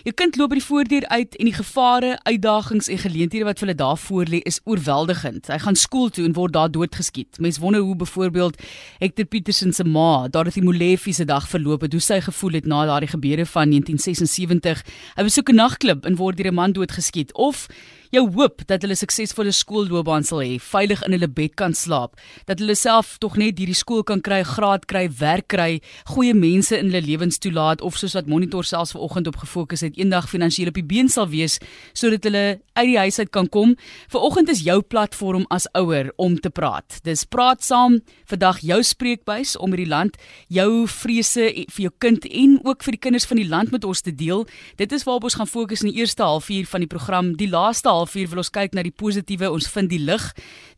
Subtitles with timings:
[0.00, 3.66] Jou kind loop by die voordeur uit en die gevare, uitdagings en geleenthede wat vir
[3.66, 5.50] hulle daar voor lê is oorweldigend.
[5.52, 7.36] Hy gaan skool toe en word daar doodgeskiet.
[7.36, 8.56] Mens wonder hoe byvoorbeeld
[9.02, 12.86] Hector Petersen se ma, Dorothy Molefe se dag verloop het, hoe sy gevoel het na
[12.88, 14.80] daardie gebeure van 1976.
[15.16, 17.68] Hy besoek 'n nagklub en word deur 'n man doodgeskiet of
[18.14, 22.16] jou hoop dat hulle suksesvolle skoolloopbaan sal hê, veilig in hulle bed kan slaap,
[22.48, 25.78] dat hulle self tog net hierdie skool kan kry, graad kry, werk kry,
[26.10, 29.98] goeie mense in hulle lewens toelaat of soos wat Monitor selfs vanoggend op gefokus het,
[29.98, 31.60] eendag finansiëel op die been sal wees
[31.94, 32.44] sodat hulle
[32.80, 33.76] uit die huis uit kan kom.
[34.10, 36.98] Vanoggend is jou platform as ouer om te praat.
[37.06, 40.16] Dis praat saam, vandag jou spreekbuis om hierdie land,
[40.48, 44.02] jou vrese vir jou kind en ook vir die kinders van die land met ons
[44.02, 44.46] te deel.
[44.80, 47.34] Dit is waarop ons gaan fokus in die eerste halfuur van die program.
[47.38, 49.50] Die laaste halfuur wil ons kyk na die positiewe.
[49.52, 50.24] Ons vind die lig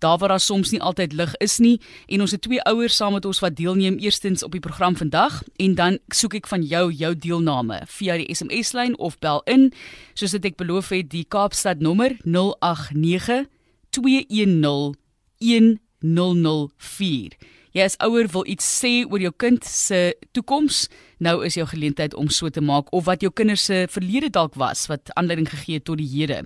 [0.03, 3.15] daar waar daar soms nie altyd lig is nie en ons het twee ouers saam
[3.15, 6.91] met ons wat deelneem eerstens op die program vandag en dan soek ek van jou
[6.93, 9.71] jou deelname via die SMS-lyn of bel in
[10.19, 13.47] soos dit ek beloof het die Kaapstad nommer 089
[13.95, 17.39] 210 1004
[17.73, 20.91] Jy as ouer wil iets sê oor jou kind se toekoms
[21.23, 24.57] nou is jou geleentheid om so te maak of wat jou kinders se verlede dalk
[24.61, 26.43] was wat aanleiding gegee het tot die hede.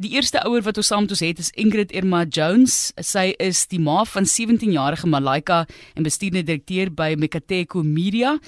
[0.00, 2.92] Die eerste ouer wat ons saam met ons het is Ingrid Irma Jones.
[3.04, 8.38] Sy is die ma van 17-jarige Malaika en bestuurende direkteur by Mekateko Media.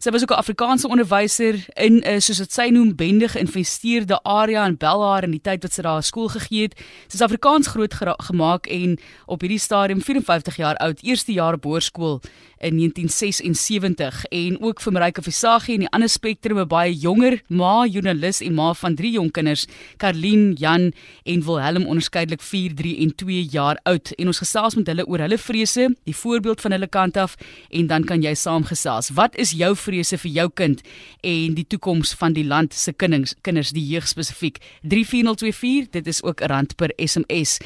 [0.00, 4.64] Sy was ook 'n Afrikaanse onderwyser in 'n soos dit sy noem bende geïnvesteerde area
[4.66, 6.74] in Belhar in die tyd wat sy daar skool gegee het.
[7.08, 11.64] Sy is Afrikaans groot gemaak en op hierdie stadium 54 jaar oud, eerste jaar op
[11.64, 12.20] hoërskool
[12.58, 14.92] in 1976 en ook vir
[15.22, 19.12] Marika Visagie en die ander spektrum 'n baie jonger ma, joernalis en ma van drie
[19.12, 19.66] jong kinders,
[19.98, 20.92] Karlien, Jan
[21.24, 24.12] en Wilhelm onderskeidelik 4, 3 en 2 jaar oud.
[24.18, 27.36] En ons gesels met hulle oor hulle vrese, die voorbeeld van hulle kant af
[27.70, 29.10] en dan kan jy saamgesels.
[29.14, 30.80] Wat is jou vrese vir jou kind
[31.20, 34.58] en die toekoms van die land se kinders, kinders die jeug spesifiek?
[34.82, 37.58] 34024, dit is ook rand per SMS.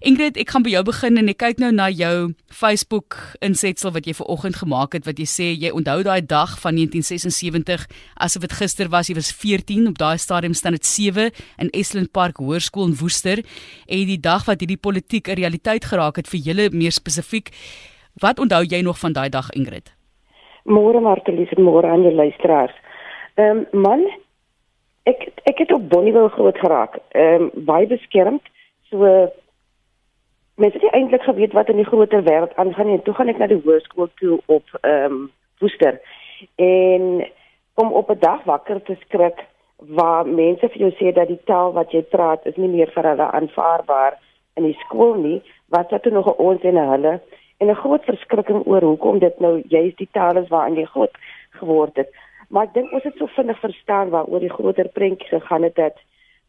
[0.00, 4.06] Ingrid, ek gaan by jou begin en ek kyk nou na jou Facebook insetsel wat
[4.06, 6.78] jy ver vanoggend gemaak het wat jy sê jy onthou daai dag van
[7.10, 11.70] 1976 asof dit gister was jy was 14 op daai stadium staan dit 7 in
[11.72, 13.38] Esland Park Hoërskool in Woester
[13.86, 17.50] en die dag wat hierdie politiek 'n realiteit geraak het vir julle meer spesifiek
[18.20, 19.92] wat onthou jy nog van daai dag Ingrid?
[20.64, 22.74] Môre Martelis en môre aan die luisteraars.
[23.34, 24.06] Ehm um, man
[25.04, 26.98] ek ek het op Bonnieville groot geraak.
[27.08, 28.42] Ehm um, baie beskermd.
[28.90, 29.30] So
[30.54, 33.46] mense het eintlik geweet wat in die groter wêreld aangaan en toe gaan ek na
[33.50, 35.30] die hoërskool toe op ehm um,
[35.62, 36.00] Woester
[36.56, 37.26] en
[37.74, 39.44] om op 'n dag wakker te skrik
[39.76, 43.04] waar mense vir jou sê dat die taal wat jy praat is nie meer vir
[43.04, 44.18] hulle aanvaarbaar
[44.54, 47.20] in die skool nie wat het nog ons en hulle
[47.58, 51.16] en 'n groot verskrikking oor hoekom dit nou juist die taal is waaraan jy groot
[51.50, 52.10] geword het
[52.48, 55.96] maar ek dink ons het so vinnig verstaan waaroor die groter prentjie gegaan het dat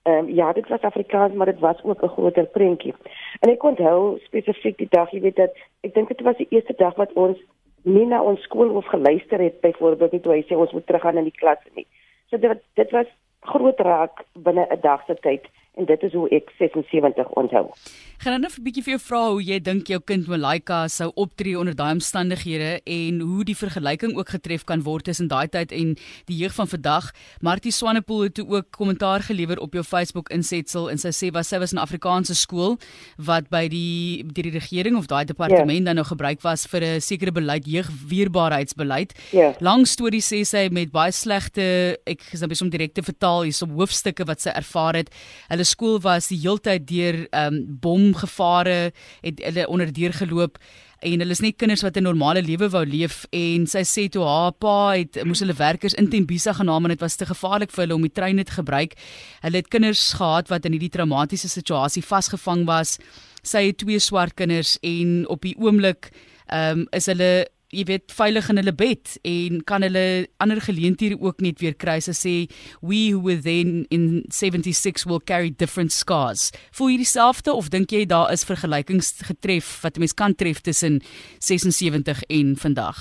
[0.05, 2.93] Ehm um, ja, dit was Afrikaans, maar dit was ook 'n groter prentjie.
[3.39, 6.73] En ek onthou spesifiek die dag, jy weet dat ek dink dit was die eerste
[6.77, 7.37] dag wat ons
[7.85, 11.21] nie na ons skool hoef geluister het byvoorbeeld nie toe hy sê ons moet teruggaan
[11.21, 11.85] in die klas nie.
[12.29, 13.09] So dit dit was
[13.45, 17.69] groot raak binne 'n dag se tyd en dit is hoe ek 76 onthou.
[18.17, 21.59] Gaan nou 'n bietjie vir jou vra hoe jy dink jou kind Malaika sou optree
[21.59, 25.95] onder daai omstandighede en hoe die vergelyking ook getref kan word tussen daai tyd en
[26.25, 27.11] die jeug van vandag.
[27.41, 31.59] Martie Swanepoel het ook kommentaar gelewer op jou Facebook insetsel en sy sê was sy
[31.59, 32.77] was in 'n Afrikaanse skool
[33.17, 35.79] wat by die die, die regering of daai departement yeah.
[35.79, 35.85] Ja.
[35.85, 39.13] dan nou gebruik was vir 'n sekere beleid jeugweerbaarheidsbeleid.
[39.31, 39.51] Yeah.
[39.51, 39.53] Ja.
[39.59, 43.65] Lang storie sê sy met baie slegte ek is nou besom direkte vertaal hier so
[43.65, 45.09] hoofstukke wat sy ervaar het.
[45.49, 50.59] Hulle skool was die heeltyd deur um, bomgevare het hulle onderdeur geloop
[51.05, 54.23] en hulle is net kinders wat 'n normale lewe wou leef en sy sê toe
[54.23, 57.83] haar pa het moes hulle werkers in Tembisa genaam en dit was te gevaarlik vir
[57.83, 58.95] hulle om die treine te gebruik.
[59.41, 62.97] Hulle het kinders gehad wat in hierdie traumatiese situasie vasgevang was.
[63.43, 66.11] Sy het twee swart kinders en op die oomblik
[66.47, 70.05] ehm um, is hulle jy weet veilig in hulle bed en kan hulle
[70.43, 72.35] ander geleenthede ook net weer kry as sê
[72.81, 76.51] we who were then in 76 will carry different scars.
[76.77, 80.61] Voel jy dieselfde of dink jy daar is vergelykings getref wat 'n mens kan tref
[80.61, 81.01] tussen
[81.39, 82.97] 76 en vandag?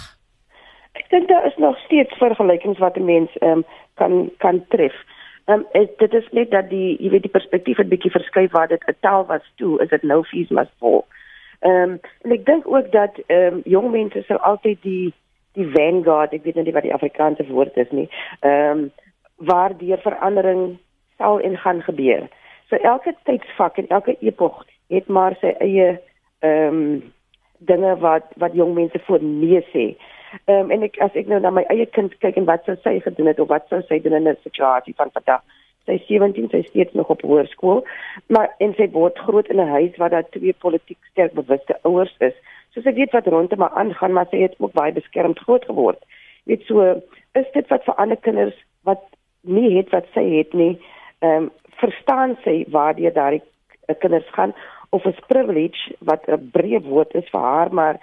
[0.94, 3.64] Ek dink daar is nog steeds vergelykings wat 'n mens um,
[3.94, 4.94] kan kan tref.
[5.46, 8.82] Um, dit is net dat die jy weet die perspektief het bietjie verskuif waar dit
[8.86, 11.04] 'n taal was toe is dit nou fees must fall.
[11.04, 11.23] Ehm
[11.70, 15.12] um, en ek dink ook dat ehm um, jong mense sou altyd die
[15.54, 18.08] die vanguard, ek weet nou nie wat die Afrikaanse woord is nie.
[18.40, 18.90] Ehm um,
[19.36, 20.78] waar die verandering
[21.18, 22.28] sal en gaan gebeur.
[22.70, 26.00] So elke tydsvak en elke epok het maar sy eie
[26.38, 27.12] ehm um,
[27.58, 29.86] dinge wat wat jong mense voor nee sê.
[30.44, 32.76] Ehm um, en ek as ek nou na my eie kind kyk en wat sou
[32.82, 35.42] sy gedoen het of wat sou sy doen in 'n situasie van vandag
[35.84, 37.82] Sy is 17, sy is steeds nog op hoërskool,
[38.32, 42.14] maar en sy word groot in 'n huis waar daar twee politiek sterk bewuste ouers
[42.18, 42.36] is.
[42.72, 46.00] So sy weet wat rondom haar aangaan, maar sy het ook baie beskermd groot geword.
[46.44, 47.02] Weet so,
[47.34, 49.02] is dit wat vir ander kinders wat
[49.40, 50.80] nie het wat sy het nie,
[51.20, 53.42] ehm um, verstaan sy waar die daai
[53.98, 54.54] kinders gaan
[54.90, 58.00] of 'n privilege wat 'n breë woord is vir haar, maar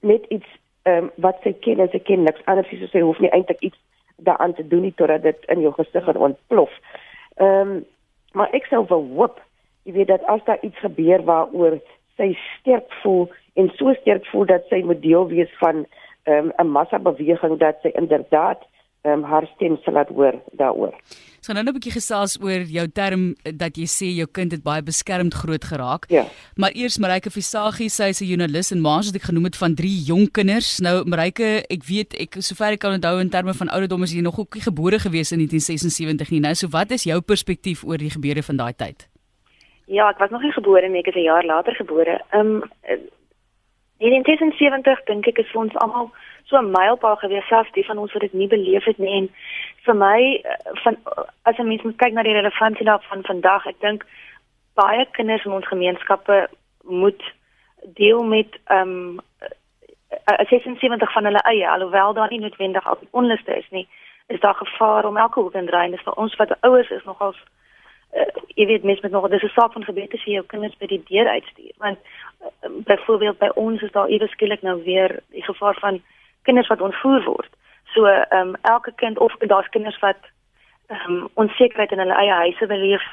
[0.00, 0.46] net iets
[0.82, 3.60] ehm um, wat sy ken en sy ken niks anders as sy hoef nie eintlik
[3.60, 3.78] iets
[4.16, 6.70] daaraan te doen nie totdat dit in jou gesig gaan ontplof.
[7.36, 7.84] Ehm um,
[8.34, 9.38] maar ek sou wil hoop
[9.84, 11.78] jy weet dat as daar iets gebeur waaroor
[12.16, 15.84] sy sterk voel en so sterk voel dat sy moet deel wees van
[16.24, 18.64] ehm um, 'n massa beweging dat sy inderdaad
[19.04, 20.94] ehm um, haar stem sal laat hoor daaroor.
[21.44, 24.82] So nou 'n bietjie gesels oor jou term dat jy sê jou kind het baie
[24.82, 26.04] beskermd groot geraak.
[26.08, 26.24] Ja.
[26.56, 29.74] Maar eers Marike Visagie, sy is 'n joernalis en maas wat ek genoem het van
[29.74, 30.80] drie jong kinders.
[30.80, 34.22] Nou Marike, ek weet ek sover ek kan onthou in terme van ouderdom is jy
[34.22, 36.40] nog ook nie gebore gewees in 1976 nie.
[36.40, 39.08] Nou so wat is jou perspektief oor die gebeure van daai tyd?
[39.86, 42.20] Ja, ek was nog nie gebore nie, ek is 'n jaar later gebore.
[42.32, 42.62] Ehm um,
[43.98, 46.10] in 1976 dink ek is vir ons almal
[46.54, 49.14] so 'n mylpaal gewees selfs die van ons wat dit nie beleef het nie.
[49.16, 49.28] En
[49.84, 50.50] vir my eh,
[50.84, 50.96] van
[51.42, 54.06] as 'n mens moet kyk na die relevantie daarvan vandag ek dink
[54.74, 56.48] baie kinders in ons gemeenskappe
[56.82, 57.22] moet
[57.82, 59.20] deel met ehm um,
[60.48, 63.88] 76 van hulle eie alhoewel daar nie noodwendig altyd onluste is nie
[64.26, 67.04] is daar gevaar om elke hoek en draai en dis vir ons wat ouers is
[67.04, 67.36] nogals
[68.14, 70.86] uh, jy weet mens met nog dis 'n saak van gebede vir jou kinders by
[70.86, 71.72] die deur uitstuur.
[71.78, 76.02] Want uh, byvoorbeeld by ons is daar iewers skielik nou weer die gevaar van
[76.48, 77.50] kinders wat ontvoer word.
[77.94, 80.20] So ehm um, elke kind of daar's kinders wat
[80.86, 83.04] ehm um, onsekerheid in hulle eie huise beleef.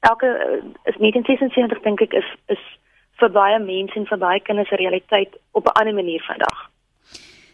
[0.00, 2.62] Elke uh, is 1976 dink ek is is
[3.22, 6.70] vir baie mense en vir baie kinders 'n realiteit op 'n ander manier vandag.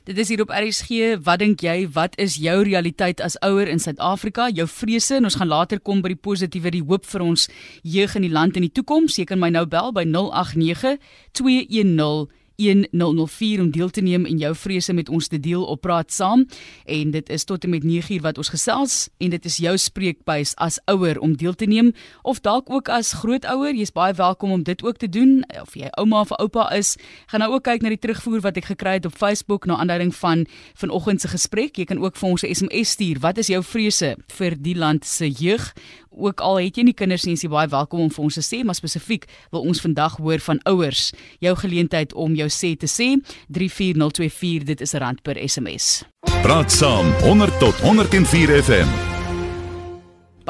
[0.05, 0.89] Dit is hier op RSG.
[1.23, 4.49] Wat dink jy, wat is jou realiteit as ouer in Suid-Afrika?
[4.49, 7.51] Jou vrese en ons gaan later kom by die positiewe, die hoop vir ons
[7.83, 9.21] jeug in die land in die toekoms.
[9.29, 10.97] Kan my nou bel by 089
[11.33, 12.27] 210
[12.61, 16.47] 1004 om deel te neem en jou vrese met ons te deel op praat saam.
[16.85, 20.55] En dit is tot en met 9uur wat ons gesels en dit is jou spreekbuis
[20.57, 21.93] as ouer om deel te neem
[22.23, 23.75] of dalk ook as grootouer.
[23.75, 26.97] Jy's baie welkom om dit ook te doen of jy ouma of oupa is.
[27.33, 30.15] Gaan nou ook kyk na die terugvoer wat ek gekry het op Facebook na aanleiding
[30.21, 31.77] van vanoggend se gesprek.
[31.77, 33.21] Jy kan ook vir ons 'n SMS stuur.
[33.21, 35.73] Wat is jou vrese vir die land se jeug
[36.11, 38.45] ook al het jy nie kinders nie, is jy baie welkom om vir ons te
[38.45, 41.11] sê, maar spesifiek wil ons vandag hoor van ouers.
[41.41, 43.13] Jou geleentheid om jou sê te sê
[43.49, 46.03] 34024 dit is rand per SMS.
[46.43, 48.91] Praat saam 100 tot 104 FM.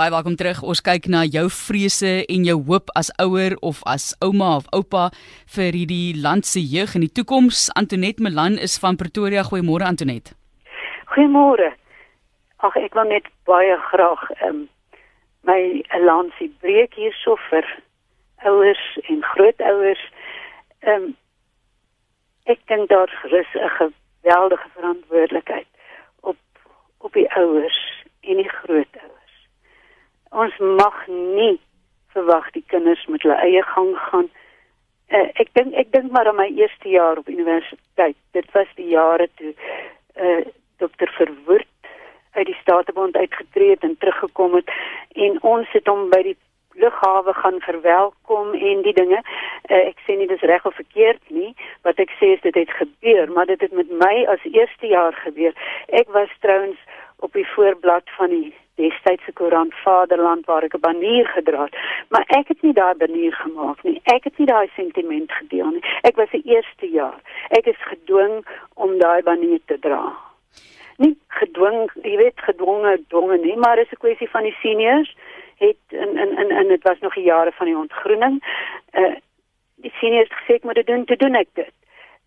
[0.00, 0.62] Baie welkom terug.
[0.62, 5.10] Ons kyk na jou vrese en jou hoop as ouer of as ouma of oupa
[5.56, 7.66] vir hierdie land se jeug in die toekoms.
[7.76, 9.42] Antonet Melan is van Pretoria.
[9.44, 10.32] Goeiemôre Antonet.
[11.12, 11.74] Goeiemôre.
[12.64, 14.68] Ag ek wil net baie graag ehm um,
[15.48, 17.66] my lansie breek hierso vir
[18.44, 20.02] ouers en grootouers.
[20.80, 21.16] Ehm um,
[22.48, 25.66] ek dink daar is 'n geweldige verantwoordelikheid
[26.20, 26.36] op
[26.98, 29.36] op die ouers en die grootouers.
[30.30, 31.60] Ons mag nie
[32.12, 34.30] verwag die kinders moet hulle eie gang gaan.
[35.08, 38.16] Uh, ek dink ek dink maar aan my eerste jaar op universiteit.
[38.30, 39.54] Dit was die jare toe
[40.14, 40.46] eh uh,
[40.76, 41.69] dokter Verwoerd
[42.32, 44.70] uit die Statebond uitgetree het en teruggekom het.
[45.12, 46.36] En ons het hom by die
[46.72, 49.20] lughawe gaan verwelkom en die dinge.
[49.70, 51.52] Uh, ek sê nie dis reg of verkeerd nie.
[51.86, 55.16] Wat ek sê is dit het gebeur maar dit het met my as eerste jaar
[55.24, 55.54] gebeur.
[56.02, 56.78] Ek was trouens
[57.20, 61.76] op die voorblad van die destydse koerant Vaderland waar ek 'n banier gedra het.
[62.08, 64.00] Maar ek het nie daai banier gemaak nie.
[64.04, 65.84] Ek het nie daai sentiment gedeel nie.
[66.02, 67.20] Ek was die eerste jaar.
[67.48, 70.29] Ek is gedwing om daai banier te dra
[71.00, 75.16] nie gedwing, jy weet gedwonge donge nie, maar is 'n kwessie van die seniors
[75.60, 78.40] het in in in in dit was nog die jare van die ontgroening.
[78.92, 79.16] Uh
[79.74, 81.72] die seniors het gesê ek moet dit doen, te doen ek dit.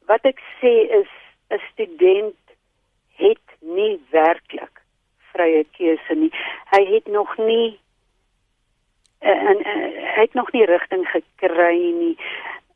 [0.05, 1.11] Wat ek sê is
[1.49, 2.41] 'n student
[3.15, 4.81] het nie werklik
[5.33, 6.31] vrye keuse nie.
[6.69, 7.79] Hy het nog nie
[9.21, 12.17] uh, en uh, hy het nog nie rigting gekry nie.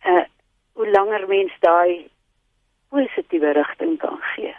[0.05, 0.25] Uh
[0.77, 2.07] hoe langer mens daai
[2.89, 4.53] positiewe rigting kan gee.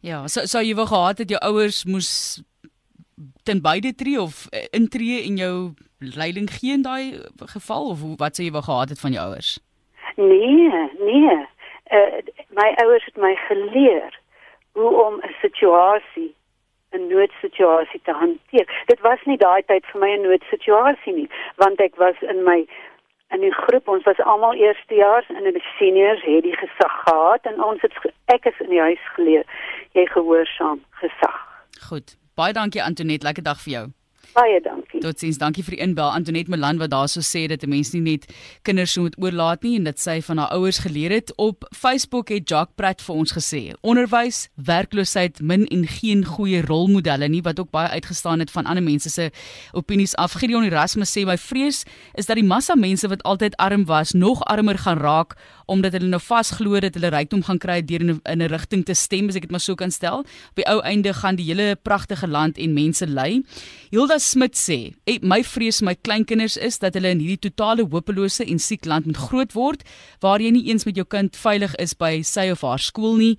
[0.00, 2.42] Ja, so sou jy wou gehad het jou ouers moes
[3.44, 5.54] ten beide tree of eh, intree en jou
[5.98, 7.20] leiding gee in daai
[7.52, 9.58] geval of wat sou jy wou gehad het van jou ouers?
[10.16, 10.70] Nee,
[11.04, 11.36] nee.
[11.92, 12.20] Uh,
[12.56, 14.20] my ouers het my geleer
[14.72, 16.34] hoe om 'n situasie
[16.92, 18.66] 'n noodsituasie te hanteer.
[18.86, 22.66] Dit was nie daai tyd vir my 'n noodsituasie nie, want ek was in my
[23.30, 23.88] in die groep.
[23.88, 27.94] Ons was almal eerstejaars en die seniors het die gesag gehad en ons het
[28.34, 29.44] ek is in die huis geleer
[29.98, 31.38] jy gehoorsaam gesag.
[31.88, 32.16] Goed.
[32.34, 33.26] Baie dankie Antoinette.
[33.26, 33.86] Lekker dag vir jou.
[34.34, 34.89] Baie dankie.
[35.00, 36.10] Totsiens, dankie vir die inbel.
[36.12, 38.26] Antoinette Milan wat daarso sê dat 'n mens nie net
[38.62, 41.32] kinders moet oorlaat nie en dat sy van haar ouers geleer het.
[41.36, 47.28] Op Facebook het Jock Pratt vir ons gesê: "Onderwys, werkloosheid, min en geen goeie rolmodelle
[47.28, 49.30] nie wat ook baie uitgestaan het van ander mense se
[49.72, 53.84] opinies af." Gideon Erasmus sê: "My vrees is dat die massa mense wat altyd arm
[53.84, 55.36] was, nog armer gaan raak
[55.70, 59.28] omdat hulle nou vasglo dat hulle rykdom gaan kry deur in 'n rigting te stem,
[59.28, 60.18] as ek dit maar so kan stel.
[60.18, 63.42] Op die ou einde gaan die hele pragtige land en mense ly."
[63.90, 64.89] Hilda Smit sê,
[65.22, 69.16] "My vrees my kleinkinders is dat hulle in hierdie totale hopelose en siek land moet
[69.16, 69.82] groot word
[70.20, 73.36] waar jy nie eens met jou kind veilig is by sy of haar skool nie."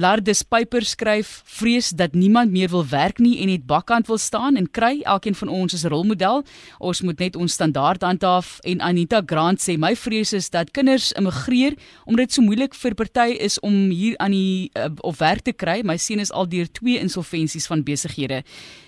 [0.00, 4.56] Lardus Piper skryf, "Vrees dat niemand meer wil werk nie en net bakkant wil staan
[4.56, 6.44] en kry elkeen van ons as rolmodel.
[6.78, 11.12] Ons moet net ons standaard handhaaf." En Anita Grant sê, "My vrees is dat kinders
[11.12, 15.40] immigreer omdat dit so moeilik vir party is om hier aan die uh, of werk
[15.40, 15.80] te kry.
[15.84, 18.42] My seun is al deur twee insolventies van besighede."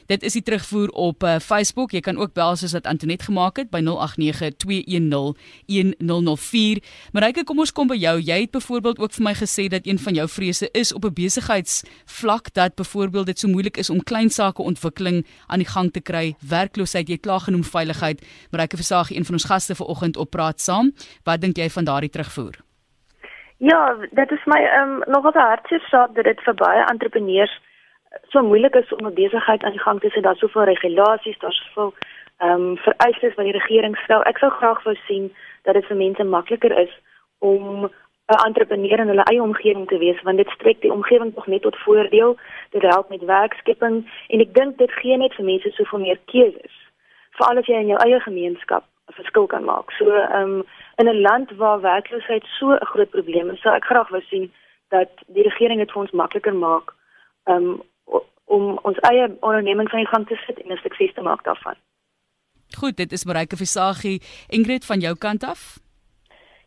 [0.06, 1.90] Dit is die terugvoer op uh, Facebook.
[1.92, 3.86] Jy kan ook bel soos wat Antonet gemaak het by 0892101004.
[7.12, 8.20] Marike, kom ons kom by jou.
[8.20, 11.14] Jy het byvoorbeeld ook vir my gesê dat een van jou vrese is op 'n
[11.14, 16.02] besigheidsvlak dat byvoorbeeld dit so moeilik is om klein sake ontwikkeling aan die gang te
[16.02, 16.34] kry.
[16.48, 18.18] Werkloosheid, jy het klaar genoem veiligheid.
[18.50, 20.92] Marike Versagie, een van ons gaste vanoggend op praat saam.
[21.24, 22.54] Wat dink jy van daardie terugvoer?
[23.56, 27.60] Ja, dit is my ehm um, nogal 'n hartseer saak dat dit vir baie entrepreneurs
[28.28, 30.22] so moeilik is om 'n besigheid aan die gang te sit.
[30.22, 31.94] Daar's soveel regulasies, daar's soveel
[32.38, 34.22] ehm um, vereistes wat die regering stel.
[34.22, 36.92] Ek sou graag wou sien dat dit vir mense makliker is
[37.38, 37.90] om
[38.26, 41.62] 'n entrepreneur in hulle eie omgewing te wees want dit strek die omgewing tog net
[41.62, 42.36] tot voordeel.
[42.70, 43.96] Dit help met werkskepping
[44.28, 46.74] en ek dink dit gee net vir mense soveel meer keuses.
[47.30, 49.90] Veral as jy in jou eie gemeenskap 'n verskil kan maak.
[49.98, 50.64] So ehm um,
[50.96, 54.52] in 'n land waar werkloosheid so 'n groot probleem is, sou ek graag wou sien
[54.88, 56.94] dat die regering dit vir ons makliker maak
[57.44, 57.82] um,
[58.44, 61.74] om ons eie ondernemings aan die gang te sit en 'n sukses te maak daarvan.
[62.78, 64.22] Goed, dit is Marike Visagie.
[64.48, 65.78] Ingrid van jou kant af?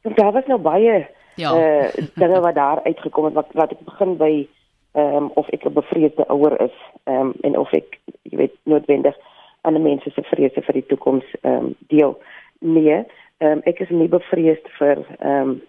[0.01, 1.51] Ja, daar was nou baie ja.
[1.51, 4.47] uh dinge wat daar uitgekom het wat wat ek begin by
[4.95, 8.55] ehm um, of ek 'n bevreesde ouer is ehm um, en of ek jy weet
[8.63, 9.15] noodwendig
[9.61, 12.17] aan mense se vrese vir die toekoms ehm um, deel.
[12.59, 13.03] Nee,
[13.37, 15.61] ehm um, ek is nie bevreesd vir ehm um,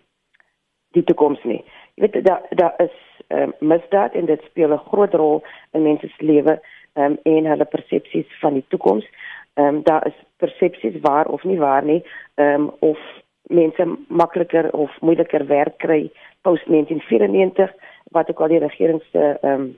[0.90, 1.64] die toekoms nie.
[1.94, 2.96] Jy weet daar daar is
[3.28, 5.42] ehm um, misdaad en dit speel 'n groot rol
[5.73, 6.61] in mense se lewe
[6.92, 9.06] ehm um, en hulle persepsies van die toekoms.
[9.54, 12.04] Ehm um, daar is persepsies waar of nie waar nie,
[12.35, 12.99] ehm um, of
[13.48, 16.10] mense makliker of moeiliker werk kry
[16.42, 17.72] post 1994
[18.10, 19.76] wat ook al die regering se ehm um,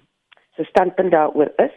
[0.57, 1.75] se standpunt daaroor is.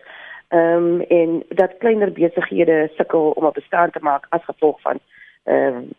[0.48, 5.00] Ehm um, en dat kleiner besighede sukkel om op bestaan te maak as gevolg van
[5.44, 5.90] ehm um,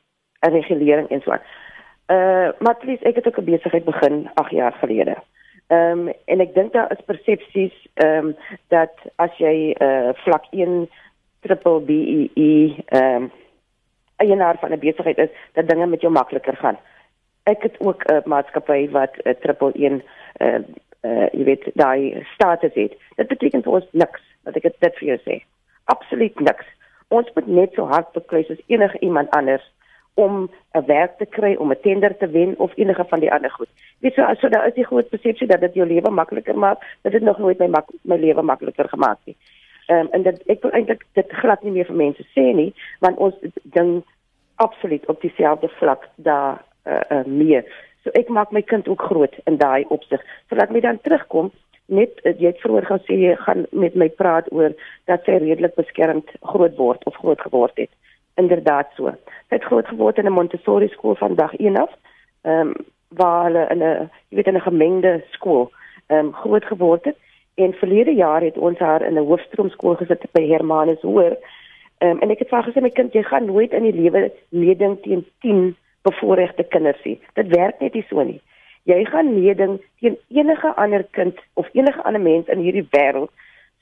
[0.40, 1.46] 'n regulering en so aan.
[2.06, 5.16] Uh Matlies, ek het ook 'n besigheid begin 8 jaar gelede.
[5.66, 8.36] Ehm um, en ek dink daar is persepsies ehm um,
[8.68, 10.88] dat as jy uh vlak 1
[11.40, 13.30] triple BEE e, ehm um,
[14.24, 16.78] eienaar van 'n besigheid is, dat dinge met jou makliker gaan.
[17.42, 20.02] Ek het ook 'n maatskappy wat 'n triple 1
[20.38, 20.58] uh
[21.02, 22.92] uh jy weet daai status het.
[23.16, 25.42] Dit beteken vir ons niks, wat ek dit vir jou sê.
[25.84, 26.66] Absoluut niks.
[27.08, 29.72] Ons moet net so hard beklei soos enige iemand anders
[30.14, 33.50] om 'n werk te kry, om 'n tender te wen of enige van die ander
[33.50, 33.68] goed.
[33.98, 37.12] Weet so, so daar is die groot persepsie dat dit jou lewe makliker maak, dat
[37.12, 39.36] dit nog nooit my mak my lewe makliker gemaak het.
[39.92, 42.70] Ehm um, en dit ek wil eintlik dit glad nie meer vir mense sê nie,
[43.04, 43.34] want ons
[43.76, 43.90] ding
[44.64, 47.66] absoluut op dieselfde vlak daar uh, uh meer.
[48.04, 50.22] So ek maak my kind ook groot in daai opsig.
[50.48, 51.50] So laat my dan terugkom
[51.98, 54.72] net uh, jy het vroeër gesê jy gaan met my praat oor
[55.10, 57.92] dat sy redelik beskermd groot word of groot geword het
[58.40, 59.12] inderdaad so.
[59.48, 61.92] Sy het groot geword in 'n Montessori skool van dag 1 af.
[62.42, 62.74] Ehm um,
[63.08, 65.70] waar hulle in 'n jy weet in 'n gemengde skool
[66.06, 67.18] ehm um, groot geword het
[67.54, 71.36] en verlede jaar het ons haar in 'n hoofstroomskool gesit by Hermanus hoor.
[71.98, 74.32] Ehm um, en ek het haar gesê my kind jy gaan nooit in die lewe
[74.48, 77.20] meeding teen 10 bevoorregte kinders nie.
[77.34, 78.40] Dit werk net nie so nie.
[78.82, 83.30] Jy gaan meeding teen enige ander kind of enige ander mens in hierdie wêreld.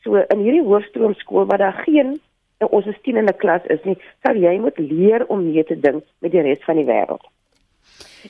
[0.02, 2.20] So in hierdie hoofstroomskool waar daar geen
[2.58, 5.64] en ons is 10 in 'n klas is nie, sal jy moet leer om mee
[5.64, 7.24] te dink met die res van die wêreld.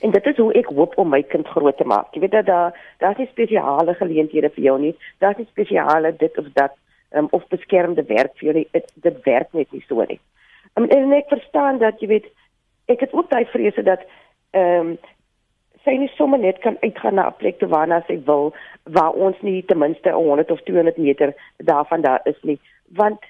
[0.00, 2.14] En dit is hoe ek hoop om my kind groot te maak.
[2.14, 4.94] Jy weet dat daar daar's nie spesiale geleenthede vir jou nie.
[5.18, 6.76] Daar's nie spesiale dit of dat
[7.14, 8.68] um, of beskermde werk vir jou nie.
[8.72, 10.20] Dit, dit werk net nie so nie.
[10.74, 12.28] Um, en ek verstaan dat jy weet
[12.90, 14.06] ek het ook daai vrese dat
[14.50, 14.98] ehm um,
[15.84, 18.52] sy nie sommer net kan uitgaan na 'n plek toe waarna sy wil
[18.84, 23.20] waar ons nie ten minste 100 of 200 meter daarvan daar is nie want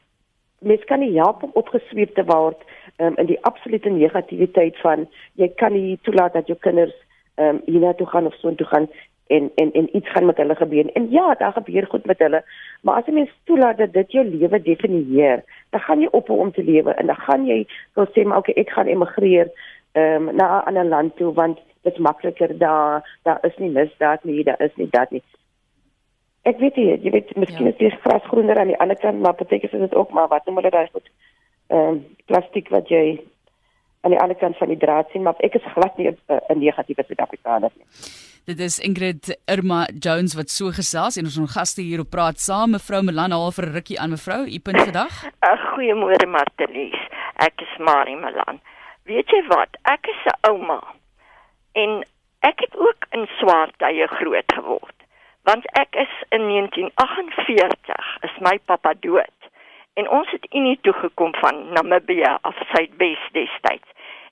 [0.61, 2.59] mens kan nie help om opgesweep te word
[2.99, 5.07] um, in die absolute negativiteit van
[5.41, 6.97] jy kan nie toelaat dat jou kinders
[7.41, 8.89] ehm um, hiernatoe gaan of so toe gaan
[9.31, 10.93] en en en iets gaan met hulle gebeur.
[10.93, 12.43] En ja, daar gebeur goed met hulle,
[12.83, 16.53] maar as jy mens toelaat dat dit jou lewe definieer, dan gaan jy ophou om
[16.53, 17.61] te lewe en dan gaan jy
[17.95, 19.53] wil sê maar okay, ek gaan emigreer
[19.93, 23.71] ehm um, na 'n ander land toe want dit is makliker daar, daar is nie
[23.71, 25.23] misdaad nie, daar is nie dat nie.
[26.43, 27.73] Ek weet nie, jy weet miskien ja.
[27.73, 30.57] is die gras groener aan die ander kant, maar beteken dit ook maar wat noem
[30.57, 31.11] hulle daai goed
[31.71, 33.21] ehm um, plastiek wat jy
[34.01, 37.05] aan die ander kant van die draad sien, maar ek is glad nie 'n negatiewe
[37.07, 37.87] Suid-Afrikaner nie.
[38.47, 42.41] Dit is Ingrid Irma Jones wat so gesels en ons ons gaste hier op praat
[42.41, 45.15] saam mevrou Melan haal vir 'n rukkie aan mevrou u punt vandag.
[45.71, 47.01] Goeiemôre Martelies.
[47.37, 48.61] Ek is Marie Melan.
[49.05, 49.77] Weet jy wat?
[49.83, 50.81] Ek is 'n ouma
[51.73, 52.05] en
[52.41, 55.00] ek het ook in swaar tye groot geword.
[55.43, 59.39] Want ek is in 1948 is my pappa dood
[59.95, 63.89] en ons het Unie toe gekom van Namibië af Suidwes destyds.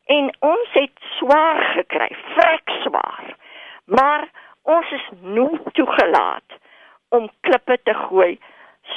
[0.07, 3.37] En ons het swaar gekry, vrek swaar.
[3.85, 4.29] Maar
[4.62, 6.57] ons is nooit toegelaat
[7.09, 8.38] om klippe te gooi,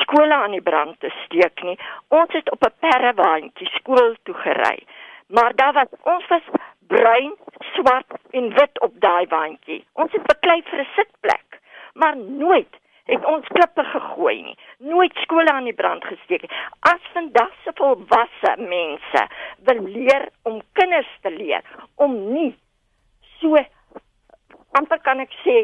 [0.04, 1.78] skole aan die brand te steek nie.
[2.08, 4.84] Ons het op 'n perrewaandjie skool toe gery.
[5.28, 6.48] Maar daar was ons was
[6.88, 7.34] bruin,
[7.74, 9.86] swart en wit op daai waandjie.
[9.94, 11.61] Ons het beklei vir 'n sitplek,
[11.94, 12.80] maar nooit
[13.10, 16.60] het ons klippe gegooi nie, nooit skole aan die brand gesteek nie.
[16.92, 19.24] As vandag se volwasse mense
[19.68, 22.52] wil leer om kinders te leer om nie
[23.40, 23.58] so
[24.78, 25.58] amper kan ek sê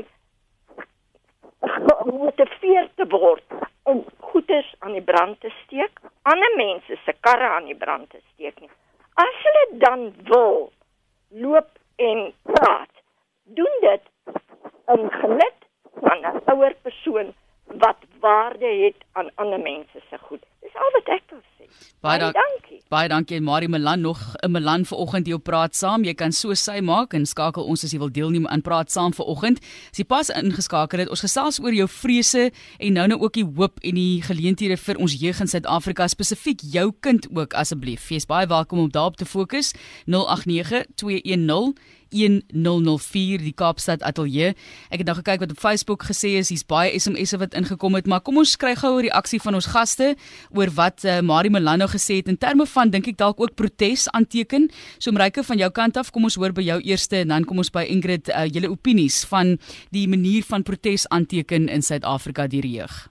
[1.62, 3.58] gemotiveerd te word
[3.88, 8.20] om goeders aan die brand te steek, ander mense se karre aan die brand te
[8.34, 8.72] steek nie.
[9.18, 10.68] As hulle dan wil
[11.44, 12.92] loop en praat,
[13.58, 14.12] doen dit
[14.94, 15.67] in genot
[16.02, 17.34] van 'n ouer persoon
[17.66, 20.44] wat waarde het aan ander mense se goed.
[20.62, 21.66] Dis al wat ek wil sê.
[22.02, 22.82] Baie, baie dankie.
[22.90, 26.04] Baie dankie Marie Melan nog 'n Melan vanoggend hier op praat saam.
[26.04, 29.14] Jy kan so sy maak en skakel ons as jy wil deelneem aan praat saam
[29.14, 29.60] vanoggend.
[29.92, 33.46] As jy pas ingeskakel het, ons gesels oor jou vrese en nou nou ook die
[33.56, 38.10] hoop en die geleenthede vir ons jeug in Suid-Afrika, spesifiek jou kind ook asseblief.
[38.10, 39.74] Jy's baie welkom om daarop te fokus.
[40.06, 41.76] 089 210
[42.10, 44.54] 1004 die Kaapstad Ateljee.
[44.90, 48.08] Ek het nou gekyk wat op Facebook gesê is, hier's baie SMS'e wat ingekom het,
[48.08, 50.16] maar kom ons kry gou 'n reaksie van ons gaste
[50.56, 54.10] oor wat uh, Marie Melano gesê het in terme van dink ek dalk ook protes
[54.12, 54.70] aanteken.
[55.00, 57.58] So Mreike van jou kant af, kom ons hoor by jou eerste en dan kom
[57.58, 59.58] ons by Ingrid uh, julle opinies van
[59.92, 63.08] die manier van protes aanteken in Suid-Afrika deur jeug.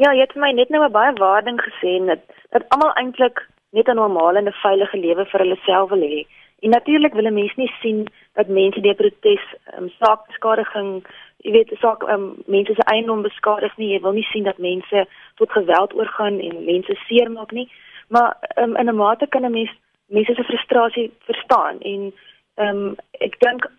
[0.00, 3.88] Ja, jy het my net nou 'n baie waarding gesê dat dat almal eintlik net
[3.88, 6.26] 'n normale en 'n veilige lewe vir hulle self wil hê.
[6.60, 9.44] En natuurlik wil 'n mens nie sien dat mense deur protes
[9.78, 13.92] um, saakbeskadiging, jy weet, saak um, mense se eiendom beskadig nie.
[13.92, 17.68] Jy wil nie sien dat mense tot geweld oorgaan en mense seermaak nie.
[18.08, 19.70] Maar um, in 'n mate kan 'n mens
[20.06, 22.12] mense se frustrasie verstaan en
[22.54, 23.70] ehm um, ek dink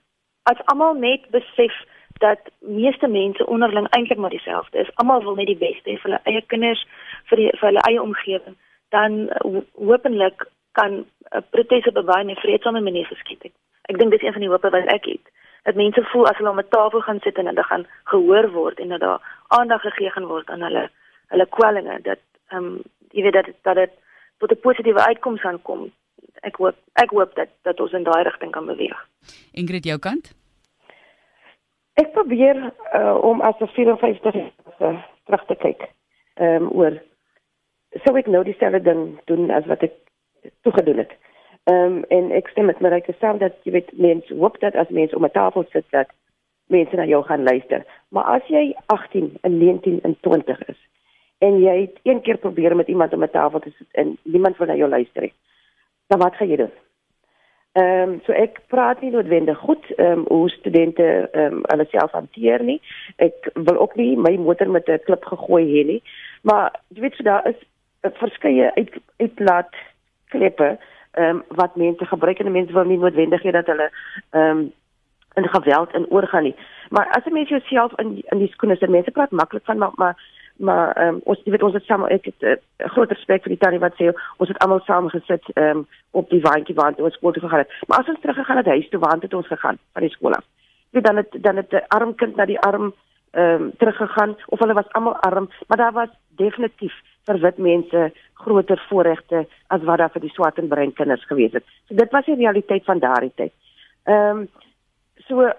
[0.44, 1.74] as almal net besef
[2.14, 4.96] dat meeste mense onderling eintlik maar dieselfde is.
[4.96, 6.86] Almal wil net die beste hê vir hulle eie kinders,
[7.30, 8.58] vir die, vir hulle eie omgewing.
[8.90, 9.30] Dan
[9.74, 11.06] hopelik kan 'n
[11.36, 13.56] uh, protes op 'n baie meer vredesame manier geskied het.
[13.82, 15.26] Ek dink dis een van die hope wat ek het.
[15.64, 18.80] Dat mense voel as hulle om 'n tafel gaan sit en hulle gaan gehoor word
[18.80, 20.90] en dat daar aandag gegee gaan word aan hulle
[21.28, 22.82] hulle kwellinge dat ehm um,
[23.12, 23.92] jy weet dat dat dit
[24.38, 25.92] tot 'n positiewe uitkoms gaan kom.
[26.42, 29.08] Ek hoop ek hoop dat dat ons in daai rigting kan beweeg.
[29.52, 30.34] Ingrid jou kant?
[31.94, 35.82] Ek probeer uh, om as 'n 54 uh, terug te kyk.
[36.34, 37.02] Ehm um, oor
[38.04, 39.94] sou ek nou dieselfde ding doen as wat ek
[40.62, 41.12] toegedoen het.
[41.64, 44.90] Ehm um, en ek stem met Marike saam dat jy weet mense hoop dat as
[44.90, 46.10] mense om 'n tafel sit dat
[46.68, 47.86] mense na jou gaan luister.
[48.10, 50.80] Maar as jy 18 en 19 en 20 is
[51.38, 54.58] en jy het een keer probeer met iemand om 'n tafel te sit en niemand
[54.58, 55.34] wil na jou luister nie,
[56.08, 56.72] dan wat gaan jy doen?
[57.72, 61.86] Ehm um, so ek praat nie noodwendig goed ehm um, hoe studente ehm um, hulle
[61.90, 62.82] self hanteer nie.
[63.16, 66.02] Ek wil ook nie my motor met 'n klip gegooi hê nie.
[66.42, 67.56] Maar jy weet so daar is
[68.04, 69.76] 'n verskeie uit uitlaat
[70.34, 70.78] kleppe
[71.12, 73.90] ehm um, wat mense gebruik en mense wil nie noodwendig hê dat hulle
[74.32, 74.72] ehm um,
[75.34, 76.56] in geweld in oorgaan nie.
[76.90, 79.92] Maar as jy mens jouself in in die skoene sit, mense praat maklik van maar
[79.96, 80.16] maar
[80.58, 83.62] maar um, ons weet ons het saam ek het 'n uh, groot respek vir die
[83.64, 87.14] tannie wat sê ons het almal saam gesit ehm um, op die waantjie waar ons
[87.14, 87.72] skool toe gegaan het.
[87.88, 90.34] Maar as ons terug gegaan het huis toe waar het ons gegaan van die skool
[90.34, 90.46] af.
[90.90, 92.94] Weet dan het dan het 'n arm kind na die arm
[93.32, 96.94] ehm um, teruggegaan of hulle was almal arm, maar daar was definitief
[97.30, 101.54] vir wit mense groter voorregte as wat daar vir die swart en bruin kinders gewees
[101.54, 101.66] het.
[101.88, 103.54] So dit was die realiteit van daardie tyd.
[104.10, 104.50] Ehm um,
[105.28, 105.52] so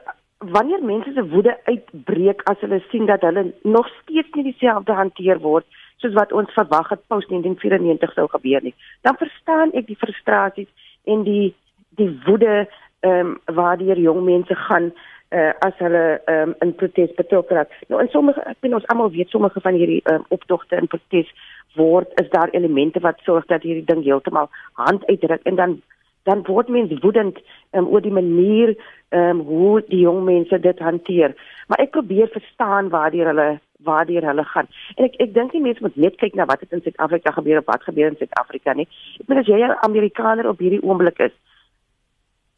[0.42, 5.38] wanneer mense se woede uitbreek as hulle sien dat hulle nog steeds nie dieselfde hanteer
[5.38, 5.66] word
[6.02, 8.74] soos wat ons verwag het pos 1994 sou gebeur nie,
[9.06, 11.54] dan verstaan ek die frustrasies en die
[12.00, 12.66] die woede
[13.02, 14.92] ehm um, waar die jong mense gaan
[15.32, 17.72] uh, as hulle um, in protes betrokke raak.
[17.88, 21.30] Nou in sommige ek weet ons almal weet sommige van hierdie um, optogte in protes
[21.74, 25.80] word is daar elemente wat sorg dat hierdie ding heeltemal hand uitdruk en dan
[26.22, 27.38] dan word mense woedend
[27.72, 28.76] um, oor die manier
[29.10, 31.34] um, hoe die jong mense dit hanteer.
[31.66, 34.68] Maar ek probeer verstaan waar die hulle waar die hulle gaan.
[34.96, 37.58] En ek ek dink die mense moet net kyk na wat het in Suid-Afrika gebeur
[37.58, 38.86] of wat gebeur in Suid-Afrika nie.
[39.18, 41.34] Ek bedoel as jy 'n Amerikaner op hierdie oomblik is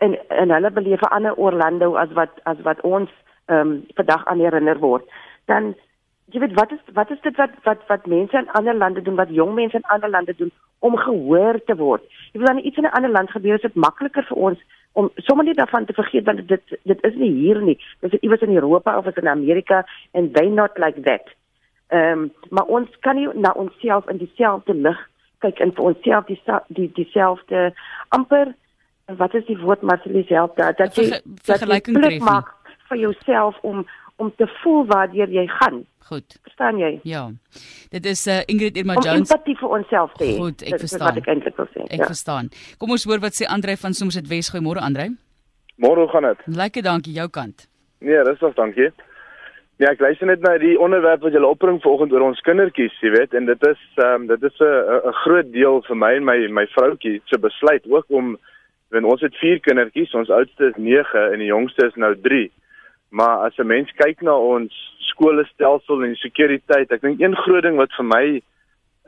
[0.04, 3.10] en en hulle beleef 'n ander Orlando as wat as wat ons
[3.46, 5.04] ehm um, vandag aan herinner word,
[5.46, 5.74] dan
[6.32, 9.16] jy weet wat is wat is dit wat wat wat mense in ander lande doen,
[9.16, 12.02] wat jong mense in ander lande doen om gehoor te word.
[12.32, 14.58] Jy weet dan iets in 'n ander land gebeur, is dit makliker vir ons
[14.92, 17.78] om sommer nie daarvan te vergeet dat dit dit is nie hier nie.
[18.00, 21.34] Dit is iewers in Europa of is in Amerika and they not like that.
[21.88, 25.08] Ehm um, maar ons kan nie na onsself in dieselfde lig
[25.38, 27.72] kyk en vir onsself die die dieselfde
[28.08, 28.54] amper
[29.06, 32.52] wat is die woord Marcelie self dat dat jy vergelyking tref maak
[32.88, 33.84] vir jouself om
[34.16, 35.84] om te voel waar jy gaan.
[36.04, 36.36] Goed.
[36.42, 37.00] Verstaan jy?
[37.02, 37.30] Ja.
[37.90, 39.30] Dit is uh, Ingrid Irma Jones.
[39.30, 40.36] Om empatie vir onsself te hê.
[40.36, 41.06] Goed, ek verstaan.
[41.08, 41.86] Wat ek eintlik wil sê.
[41.88, 42.08] Ek ja.
[42.10, 42.50] verstaan.
[42.78, 44.52] Kom ons hoor wat sê Andre van Somerset Wes.
[44.52, 45.08] Goeiemôre Andre.
[45.80, 46.44] Môre gaan dit.
[46.60, 47.66] Lekker, dankie jou kant.
[48.04, 48.90] Nee, rustig, dankie.
[49.82, 53.10] Ja, ek luister net na die onderwerp wat julle opbring vanoggend oor ons kindertjies, jy
[53.10, 56.24] weet, en dit is ehm um, dit is 'n 'n groot deel vir my en
[56.24, 58.36] my my vroutjie se besluit ook om
[58.90, 62.50] want ons het 4 kindertjies, ons oudste is 9 en die jongste is nou 3.
[63.14, 67.76] Maar as 'n mens kyk na ons skoolstelsel en sekuriteit, ek dink een groot ding
[67.76, 68.42] wat vir my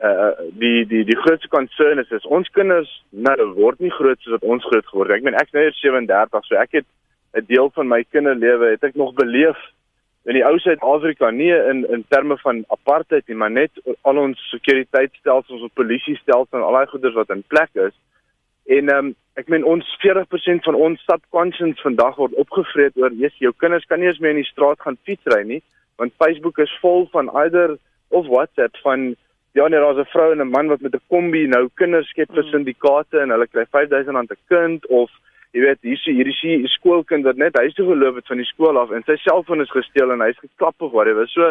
[0.09, 0.31] uh
[0.63, 4.49] die die die grootste concern is is ons kinders nou word nie groot soos wat
[4.53, 5.17] ons groot geword het.
[5.17, 6.85] Ek meen ek's nou 37, so ek het
[7.35, 9.59] 'n deel van my kinderlewe het ek nog beleef
[10.23, 14.49] in die ou Suid-Afrika nie in in terme van apartheid nie, maar net al ons
[14.49, 17.95] sekuriteitstelsels, ons polisiestelsel en al daai goeders wat in plek is.
[18.67, 23.35] En ehm um, ek meen ons 40% van ons subconscious vandag word opgevreet oor jy's
[23.43, 25.61] jou kinders kan nie eens meer in die straat gaan fietsry nie
[26.01, 27.75] want Facebook is vol van either
[28.17, 29.13] of WhatsApp van
[29.57, 32.33] ja nee daar's 'n vrou en 'n man wat met 'n kombi nou kinders skep
[32.33, 32.49] vir mm.
[32.49, 35.11] syndikaate en hulle kry 5000 rand 'n kind of
[35.53, 38.51] jy weet hier is hierdie hier skoolkind wat net huis toe geloop het van die
[38.53, 41.41] skool af en sy selfoon is gesteel en hy's geklap of whatever so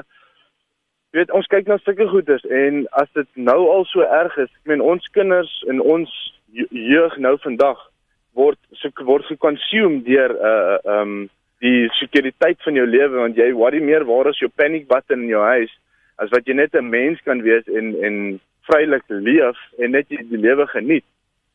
[1.13, 4.51] jy weet ons kyk na sulke goeders en as dit nou al so erg is
[4.51, 6.11] ek meen ons kinders en ons
[6.71, 7.79] jeug nou vandag
[8.33, 11.29] word so word gekonsume deur 'n uh, uh, um
[11.65, 15.29] die sekuriteit van jou lewe want jy worry meer waar is jou panic button in
[15.29, 15.73] jou huis
[16.17, 20.23] as wat jy net 'n mens kan wees en en vrylik leef en net die,
[20.29, 21.05] die lewe geniet.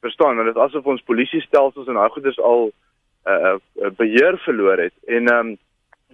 [0.02, 4.38] Verstaan, want dit is asof ons polisiestelsels en daai goeders al 'n uh, uh, beheer
[4.46, 4.94] verloor het.
[5.08, 5.58] En ehm um,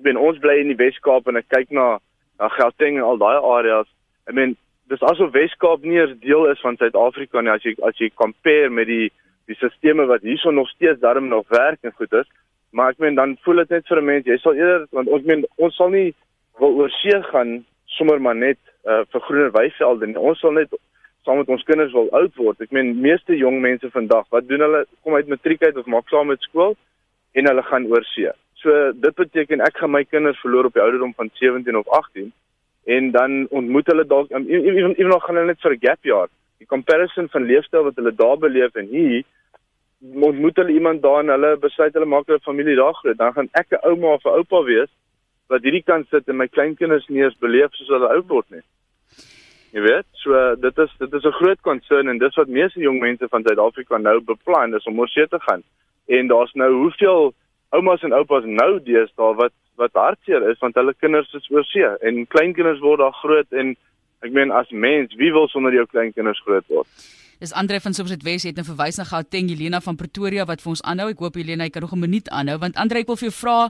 [0.02, 2.00] ben ons bly in die Wes-Kaap en ek kyk na
[2.40, 3.88] na Gauteng en al daai areas.
[4.30, 4.58] I mean
[4.92, 8.70] dis asof Weskaap nie 'n deel is van Suid-Afrika nie as jy as jy compare
[8.70, 9.12] met die
[9.48, 12.28] die sisteme wat hierso nog steeds darm nog werk en goed is.
[12.72, 15.24] Maar ek meen dan voel dit net vir 'n mens, jy sal eerder want ons
[15.24, 16.14] meen ons sal nie
[16.60, 20.18] wil oor see gaan sommer maar net uh, vir groener weivelde nie.
[20.18, 20.70] Ons sal net
[21.24, 22.62] saam met ons kinders wil oud word.
[22.62, 24.86] Ek meen meeste jong mense vandag, wat doen hulle?
[25.04, 26.76] Kom uit matriek uit of maak klaar met skool
[27.34, 28.32] en hulle gaan oor see.
[28.64, 32.32] So dit beteken ek gaan my kinders verloor op die ouderdom van 17 of 18
[32.96, 36.30] en dan ontmoet hulle dalk ewen ewen nog gaan hulle net vir 'n gap jaar.
[36.60, 39.24] Die comparison van leefstyl wat hulle daar beleef en hier
[40.30, 43.18] ontmoet hulle iemand daar en hulle besluit hulle maak 'n familie daar groot.
[43.18, 44.92] Dan gaan ek 'n ouma of 'n oupa wees
[45.48, 48.64] wat hierdie kan sit en my kleinkinders nie eens beleef soos hulle oud word nie.
[49.76, 53.00] Jy weet, so dit is dit is 'n groot concern en dis wat meeste jong
[53.00, 55.64] mense van Suid-Afrika nou beplan is om oor see te gaan.
[56.08, 57.34] En daar's nou hoeveel
[57.76, 61.86] oumas en oupas nou deesdae wat wat hartseer is want hulle kinders is oor see
[62.10, 63.76] en kleinkinders word daar groot en
[64.26, 66.88] ek meen as mens wie wil sonder jou kleinkinders groot word
[67.38, 70.70] Dis Andre van Somerset Wes het 'n verwys na Gauteng Helena van Pretoria wat vir
[70.70, 71.10] ons aanhou.
[71.10, 73.70] Ek hoop Helena kan nog 'n minuut aanhou want Andre ek wil vir jou vra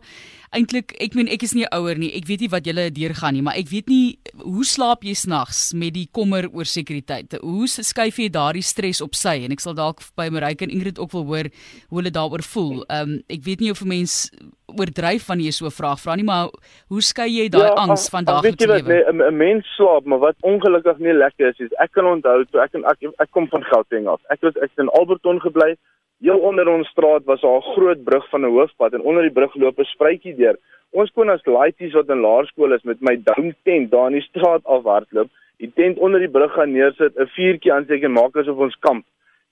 [0.52, 2.14] eintlik ek meen ek is nie ouer nie.
[2.14, 5.74] Ek weet nie wat julle deurgaan nie, maar ek weet nie hoe slaap jy snags
[5.74, 7.34] met die kommer oor sekuriteit.
[7.42, 11.00] Hoe skuif jy daardie stres op sy en ek sal dalk by Marike en Ingrid
[11.00, 11.50] ook wil hoor
[11.90, 12.86] hoe hulle daaroor voel.
[12.88, 14.30] Ehm um, ek weet nie of 'n mens
[14.76, 16.50] oordryf wanneer jy so 'n vraag vra nie, maar
[16.92, 18.98] hoe skei jy daai ja, angs van daaglikse lewe?
[19.12, 22.62] 'n nee, mens slaap, maar wat ongelukkig nie lekker is, is ek kan onthou toe
[22.62, 24.22] ek en ek, ek kom van Gauteng af.
[24.30, 25.78] Ek was ek in Alberton gebly.
[26.20, 29.38] Heel onder ons straat was daar 'n groot brug van 'n hoofpad en onder die
[29.40, 30.58] brug loop 'n spruitjie deur.
[30.92, 34.30] Ons kon as laities wat in laerskool is met my down tent daar in die
[34.30, 38.58] straat afhardloop, die tent onder die brug gaan neersit, 'n vuurtjie aansteek en maak asof
[38.58, 39.06] ons kamp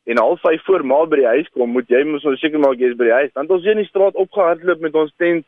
[0.06, 2.80] en al vyf voor maal by die huis kom, moet jy mos nou seker maak
[2.80, 3.34] jy is by die huis.
[3.38, 5.46] Want ons hier in die straat opgehardloop met ons tent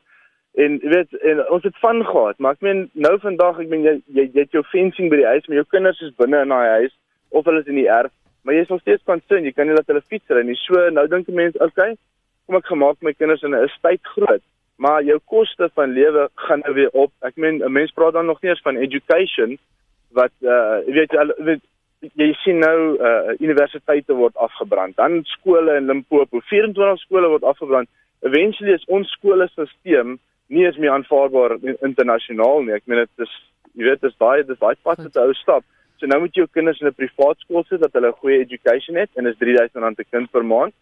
[0.58, 3.86] en jy weet en ons het van gehad, maar ek meen nou vandag, ek meen
[3.86, 6.54] jy jy, jy het jou fencing by die huis, maar jou kinders is binne in
[6.56, 6.96] daai huis
[7.30, 9.78] of hulle is in die erf, maar jy is nog steeds concerned, jy kan nie
[9.78, 10.58] laat hulle fiets ry nie.
[10.66, 11.94] So nou dink die mense, okay,
[12.48, 14.42] kom ek gemaak my kinders in 'n estate groot.
[14.78, 17.12] maar jou koste van lewe gaan nou weer op.
[17.20, 19.58] Ek meen 'n mens praat dan nog nie eens van education
[20.12, 21.64] wat uh jy weet al weet
[22.02, 24.96] jy sien nou uh universiteite word afgebrand.
[24.98, 27.90] Dan skole in Limpopo, 24 skole word afgebrand.
[28.22, 32.76] Eventually is ons skoolstelsel nie eens meer aanvaarbaar internasionaal nie.
[32.78, 33.34] Ek meen dit is
[33.78, 35.64] jy weet dis daai dis daai pad wat 'n ou stap.
[36.00, 38.40] So nou moet jy jou kinders in 'n privaat skool sit dat hulle 'n goeie
[38.40, 40.74] education het en is R3000 per kind per maand.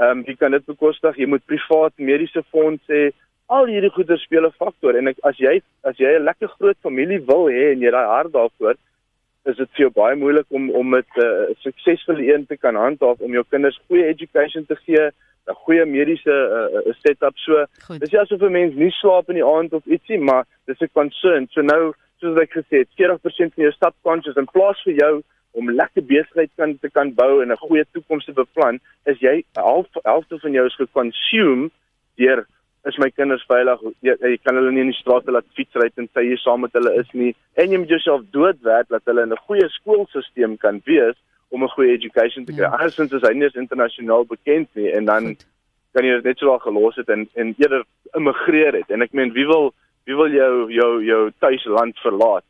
[0.00, 1.16] Ehm um, jy kan dit bekostig.
[1.16, 3.12] Jy moet privaat mediese fonds hê.
[3.48, 6.76] Al hierdie goeder speel 'n faktor en ek, as jy as jy 'n lekker groot
[6.82, 8.76] familie wil hê en jy daai hart daarvoor
[9.50, 12.74] is dit vir jou baie moeilik om om met 'n uh, suksesvolle een te kan
[12.74, 15.10] handhaaf om jou kinders goeie education te gee,
[15.48, 17.64] 'n goeie mediese uh, setup so.
[17.86, 18.00] Goed.
[18.00, 20.90] Dis nie asof 'n mens nie slaap in die aand of ietsie, maar dis 'n
[20.92, 21.46] concern.
[21.50, 25.70] So nou soos ek gesê het, 40% van jou subconscious in plaas vir jou om
[25.70, 29.86] lekker besigheid kan te kan bou en 'n goeie toekoms te beplan, is jy half
[30.02, 31.70] helfte van jou is geconsume
[32.16, 32.46] deur
[32.84, 33.82] is my kinders veilig?
[34.02, 36.94] Jy, jy kan hulle nie in die straat laat fietsry en hier saam met hulle
[36.98, 37.34] is nie.
[37.54, 41.16] En jy moet jouself doodwerk dat hulle in 'n goeie skoolstelsel kan wees
[41.50, 42.64] om 'n goeie education te kry.
[42.64, 42.74] Ja.
[42.74, 45.46] Andersins is hy nie internasionaal bekend nie en dan Goed.
[45.92, 48.90] kan jy dit net so al gelos het en en eerder immigreer het.
[48.90, 49.72] En ek meen wie wil
[50.04, 52.44] wie wil jou jou jou tuisland verlaat?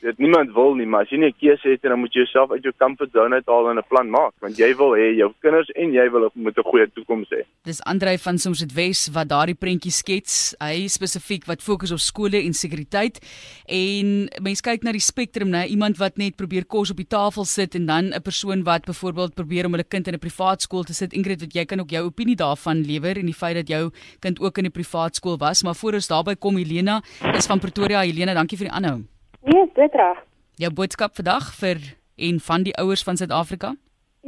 [0.00, 2.22] Dit niemand wil nie, maar as jy nie 'n keuse het en dan moet jy
[2.22, 5.32] jouself uit jou comfort zone uithaal en 'n plan maak, want jy wil hê jou
[5.40, 7.42] kinders en jy wil moet 'n goeie toekoms hê.
[7.64, 10.54] Dis Andrei van Soms dit Wes wat daardie prentjie skets.
[10.60, 13.18] Hy spesifiek wat fokus op skole en sekuriteit.
[13.66, 15.66] En mense kyk na die spektrum, né?
[15.66, 19.34] Iemand wat net probeer kos op die tafel sit en dan 'n persoon wat byvoorbeeld
[19.34, 21.12] probeer om hulle kind in 'n privaat skool te sit.
[21.12, 24.40] Ingrid, wat jy kan ook jou opinie daarvan lewer en die feit dat jou kind
[24.40, 27.02] ook in 'n privaat skool was, maar voor ons daarby kom Helena
[27.34, 28.00] is van Pretoria.
[28.00, 29.17] Helena, dankie vir die aanhou.
[29.48, 30.18] Nee, dit reg.
[30.60, 31.78] Jou boodskap vandag vir
[32.16, 33.70] en van die ouers van Suid-Afrika?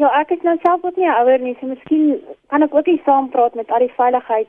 [0.00, 2.86] Ja, ek is nou self ook nie 'n ouer nie, so miskien kan ek ook
[2.86, 4.48] nie saam praat met al die veiligheid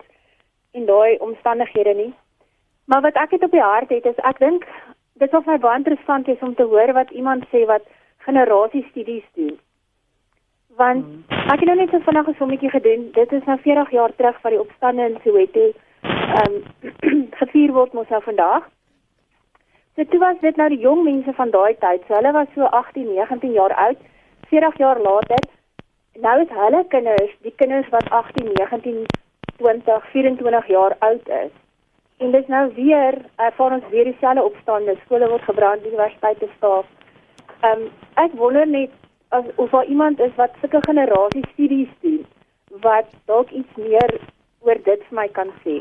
[0.71, 2.13] en daai omstandighede nie.
[2.85, 4.65] Maar wat ek het op die hart het is ek dink
[5.13, 7.83] dit sou vir my baie interessant wees om te hoor wat iemand sê wat
[8.17, 9.59] generasie studies doen.
[10.77, 13.11] Want ek het nou net so vinnig 'n sommetjie gedoen.
[13.11, 15.71] Dit is nou 40 jaar terug van die opstande in Soweto.
[16.01, 18.69] Ehm um, gevier word mos nou vandag.
[19.95, 22.03] So toe was dit nou die jong mense van daai tyd.
[22.07, 23.97] So hulle was so 18, 19 jaar oud.
[24.51, 25.43] 40 jaar later,
[26.19, 29.03] nou is hulle kinders, die kinders wat 18, 19,
[29.57, 31.51] 20, 24 jaar oud is.
[32.17, 34.95] En dis nou weer, ervaar ons weer dieselfde opstande.
[35.05, 36.89] Skole word gebrand, universiteite staaf.
[37.61, 37.87] Ehm um,
[38.19, 38.91] ek wonder net
[39.31, 42.25] as of daar iemand is wat sulke generasie studies doen
[42.83, 44.19] wat dalk iets meer
[44.59, 45.77] oor dit vir my kan sê.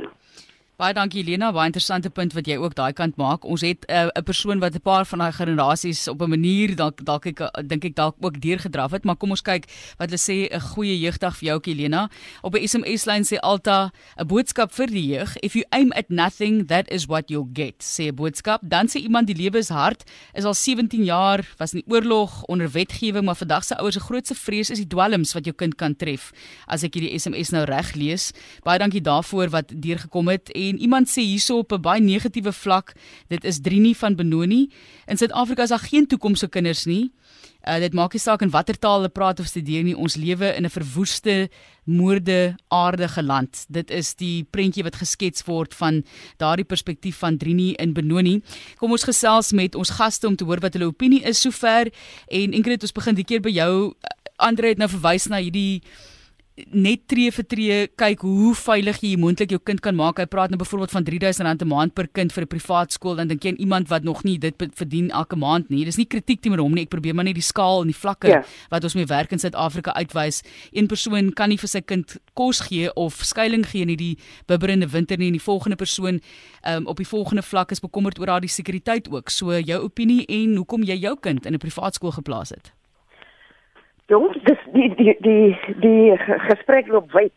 [0.81, 3.43] Baie dankie Lena, baie interessante punt wat jy ook daai kant maak.
[3.45, 6.75] Ons het eh, 'n uh, persoon wat 'n paar van daai generasies op 'n manier
[6.75, 10.17] dalk dalk ek dink ek dalk ook deurgedraf het, maar kom ons kyk wat hulle
[10.17, 12.09] sê 'n goeie jeugdag vir jou Lena.
[12.43, 16.09] Op 'n SMS lyn sê Alta 'n boodskap vir die jeug: If you aim at
[16.09, 17.85] nothing, that is what you'll get.
[17.85, 18.61] Sê 'n boodskap.
[18.63, 22.45] Dan sê iemand die lewe is hard, is al 17 jaar, was in die oorlog
[22.45, 25.75] onder wetgewing, maar vandag se ouers se grootste vrees is die dwelms wat jou kind
[25.75, 26.33] kan tref.
[26.67, 28.33] As ek hierdie SMS nou reg lees.
[28.63, 30.49] Baie dankie daarvoor wat deurgekom het.
[30.51, 32.95] En en iemand sê hierso op 'n baie negatiewe vlak,
[33.29, 34.71] dit is Drini van Benoni.
[35.07, 37.11] In Suid-Afrika is daar geen toekoms vir kinders nie.
[37.69, 39.97] Uh, dit maak nie saak in watter taal hulle praat of studeer nie.
[39.97, 41.51] Ons lewe in 'n verwoeste,
[41.85, 43.67] moorde, aardige land.
[43.69, 46.05] Dit is die prentjie wat geskets word van
[46.39, 48.41] daardie perspektief van Drini in Benoni.
[48.79, 51.93] Kom ons gesels met ons gaste om te hoor wat hulle opinie is sover
[52.29, 53.95] en Ingrid, ons begin die keer by jou.
[54.37, 55.83] Andre het nou verwys na hierdie
[56.73, 60.19] net tree vir tree kyk hoe veilig jy moontlik jou kind kan maak.
[60.19, 63.29] Hy praat nou byvoorbeeld van R3000 'n maand per kind vir 'n privaat skool en
[63.29, 65.85] dink jy aan iemand wat nog nie dit verdien elke maand nie.
[65.85, 66.83] Dis nie kritiek teenoor hom nie.
[66.83, 68.45] Ek probeer maar net die skaal en die vlakke ja.
[68.71, 70.43] wat ons mee werk in Suid-Afrika uitwys.
[70.73, 74.89] Een persoon kan nie vir sy kind kos gee of skuilings gee in hierdie bibberende
[74.89, 76.21] winter nie en die volgende persoon
[76.67, 79.31] um, op die volgende vlak is bekommerd oor haar die sekuriteit ook.
[79.31, 82.73] So jou opinie en hoekom jy jou kind in 'n privaat skool geplaas het?
[84.11, 86.17] Jong, dis die die die die
[86.49, 87.37] gesprek loop wyd.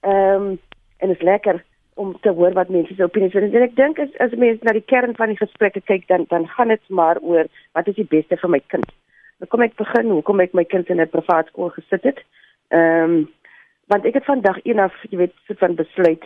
[0.00, 0.58] Ehm um,
[1.04, 1.58] en is lekker
[2.00, 3.52] om te hoor wat mense se opinies is.
[3.52, 6.46] En ek dink as as mense na die kern van die gesprekke kyk, dan dan
[6.54, 8.88] gaan dit maar oor wat is die beste vir my kind.
[9.36, 12.24] Nou kom ek begin, hoekom ek my kind in 'n privaat skool gesit het.
[12.72, 13.28] Ehm um,
[13.92, 16.24] want ek het vandag eendag, jy weet, so van besluit.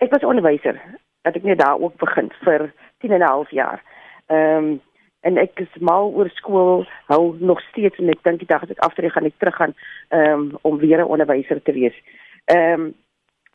[0.00, 0.80] Ek was onderwyser.
[1.28, 2.72] Dat ek net daar ook begin vir
[3.04, 3.84] 10 en 'n half jaar.
[4.32, 4.80] Ehm um,
[5.24, 8.74] en ek is mal oor skool hou nog steeds en ek dink die dag as
[8.74, 9.74] ek aftree gaan ek terug gaan
[10.18, 11.96] um, om weer 'n onderwyser te wees.
[12.44, 12.92] Ehm um,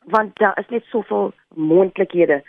[0.04, 2.42] want daar is net soveel moontlikhede.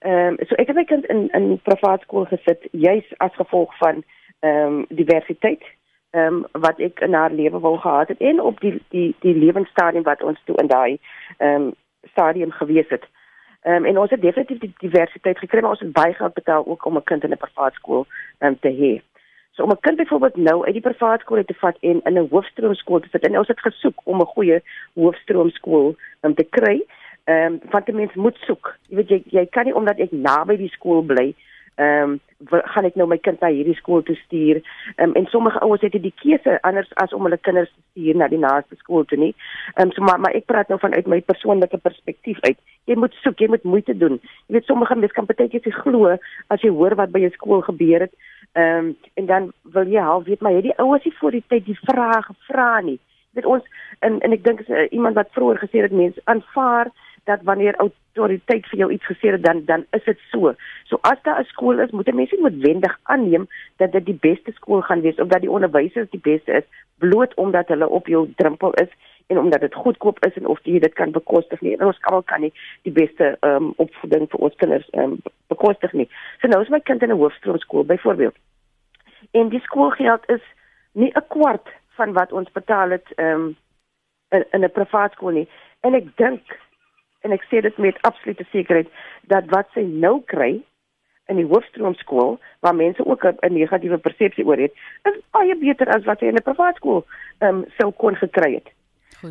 [0.00, 3.76] Ehm um, so ek het my kind in in privaat skool gesit juis as gevolg
[3.78, 4.02] van
[4.40, 5.62] ehm um, diversiteit
[6.10, 9.34] ehm um, wat ek in haar lewe wou gehad het en op die die die
[9.34, 10.98] lewensstadium wat ons toe in daai
[11.38, 11.72] ehm um,
[12.10, 13.06] stadium gewees het.
[13.64, 16.66] Ehm um, en ons het definitief die diversiteit gekry, maar ons het baie geld betaal
[16.66, 18.06] ook om 'n kind in 'n privaat skool
[18.40, 18.92] um, te hê.
[19.52, 22.28] So om 'n kind byvoorbeeld nou uit die privaat skool te vat en in 'n
[22.30, 24.62] hoofstroomskool te sit en ons het gesoek om 'n goeie
[24.94, 26.84] hoofstroomskool um, te kry.
[27.24, 28.76] Ehm um, want 'n mens moet soek.
[28.88, 31.34] Jy weet jy jy kan nie omdat ek naby die skool bly
[31.74, 34.60] ehm um, gaan ek nou my kind na hierdie skool toe stuur.
[34.96, 38.16] Ehm um, en sommige ouers het die keuse anders as om hulle kinders te stuur
[38.20, 39.32] na die naaste skool toe nie.
[39.74, 42.58] Ehm um, so maar maar ek praat nou vanuit my persoonlike perspektief uit.
[42.84, 44.20] Jy moet soek, jy moet moeite doen.
[44.46, 46.16] Jy weet sommige mense kan baie keer glo
[46.48, 48.14] as jy hoor wat by jou skool gebeur het.
[48.52, 51.44] Ehm um, en dan wil jy half weet maar het die ouers nie voor die
[51.48, 53.00] tyd die vrae gevra nie.
[53.34, 53.64] Weet ons
[53.98, 56.92] en en ek dink is uh, iemand wat vroeër gesê het mense aanvaar
[57.24, 60.54] dat wanneer autoriteit vir jou iets gesê het dan dan is dit so.
[60.84, 64.80] So as daar 'n skool is, moet mense noodwendig aanneem dat dit die beste skool
[64.80, 66.64] gaan wees of dat die onderwysers die beste is
[66.98, 68.88] bloot omdat hulle op jou drempel is
[69.26, 71.76] en omdat dit goedkoop is en of jy dit kan bekostig nie.
[71.76, 75.18] En ons almal kan nie die beste ehm um, opvoeding vir ons kinders ehm um,
[75.46, 76.08] bekostig nie.
[76.40, 78.36] So nou is my kind in 'n hoofstroomskool byvoorbeeld.
[79.30, 80.42] En die skoolgeld is
[80.92, 83.56] nie 'n kwart van wat ons betaal het ehm um,
[84.28, 85.48] in, in 'n privaat skool nie.
[85.80, 86.42] En ek dink
[87.24, 88.88] en ek sê dit met absolute sekerheid
[89.32, 90.52] dat wat sy nou kry
[91.32, 94.72] in die hoofstroomskool waar mense ook 'n negatiewe persepsie oor het,
[95.08, 97.04] is baie beter as wat sy in 'n privaat skool
[97.38, 98.68] ehm um, sou kon gekry het.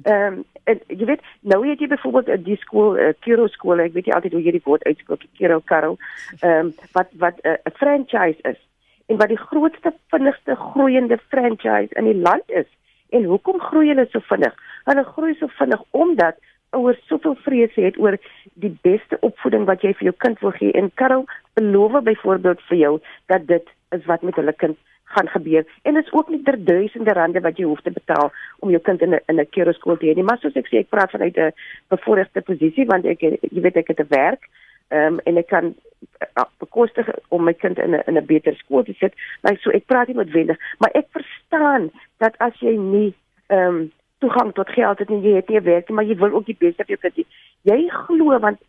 [0.01, 3.93] Ehm um, en jy weet nou het jy byvoorbeeld die skool uh, Kiro skool, ek
[3.93, 5.97] weet jy altyd hoe jy die woord uitspreek, Kiro Karel,
[6.39, 8.59] ehm um, wat wat eh, 'n uh, franchise is
[9.05, 12.69] en wat die grootste vinnigste groeiende franchise in die land is.
[13.09, 14.55] En hoekom groei hulle so vinnig?
[14.83, 16.35] Hulle groei so vinnig omdat
[16.73, 18.17] ouers soveel vrees het oor
[18.53, 20.71] die beste opvoeding wat jy vir jou kind wil gee.
[20.71, 21.25] En Karel
[21.59, 22.93] beloof byvoorbeeld vir jou
[23.31, 24.77] dat dit is wat met hulle kind
[25.13, 25.65] gaan gebeur.
[25.81, 28.81] En dit is ook nie ter duisende rande wat jy hoef te betaal om jou
[28.81, 30.23] kind in 'n in 'n keroskool te hê nie.
[30.23, 31.53] Maar soos ek sê ek praat vanuit 'n
[31.87, 34.49] bevoordeelde posisie want ek jy weet ek het 'n werk
[34.89, 35.75] um, en ek kan
[36.37, 39.13] uh, bekostig om my kind in 'n in 'n beter skool te sit.
[39.41, 40.57] Maar so ek praat nie noodwendig.
[40.77, 43.13] Maar ek verstaan dat as jy nie
[43.47, 43.91] ehm um,
[44.23, 46.59] toegang tot geld het en jy het nie werk nie, maar jy wil ook die
[46.59, 47.27] beste vir jou kind hê.
[47.71, 48.61] Jy glo want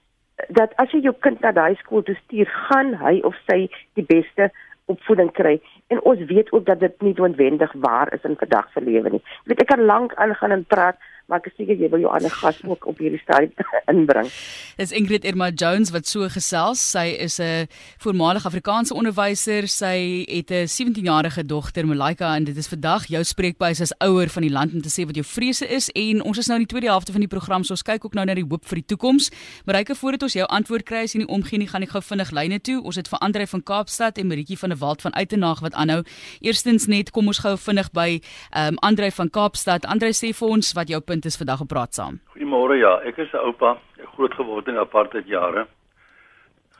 [0.50, 3.64] dat as jy jou kind na daai skool toe stuur, gaan hy of sy
[3.98, 4.50] die beste
[4.90, 5.54] opvoeding kry.
[5.92, 9.22] En ons weet ook dat dit nie noodwendig waar is in vandag se lewe nie.
[9.44, 12.30] Jy weet ek kan lank aangaan en praat maar ek seker jy wil jou ander
[12.30, 13.52] gas ook op hierdie stadium
[13.92, 14.28] inbring.
[14.76, 16.82] Dis Ingrid Irma Jones wat so gesels.
[16.94, 17.66] Sy is 'n
[17.98, 19.68] voormalige Afrikaanse onderwyser.
[19.68, 24.42] Sy het 'n 17-jarige dogter, Malaika, en dit is vandag jou spreekbuis as ouer van
[24.42, 26.72] die land om te sê wat jou vrese is en ons is nou in die
[26.72, 28.86] tweede helfte van die program, so ons kyk ook nou na die hoop vir die
[28.86, 29.30] toekoms.
[29.64, 32.30] Malaika, voordat ons jou antwoord kry as jy nie omgee nie, gaan ek gou vinnig
[32.30, 32.82] lyne toe.
[32.82, 36.02] Ons het vir Andre van Kaapstad en Maritjie van der Walt van Uitenaag wat aanhou.
[36.40, 39.86] Eerstens net kom ons gou vinnig by ehm um, Andre van Kaapstad.
[39.86, 42.18] Andre sê vir ons wat jou is vandag op praat saam.
[42.34, 43.76] Goeiemôre ja, ek is 'n oupa,
[44.16, 45.66] groot geword in apartheid jare.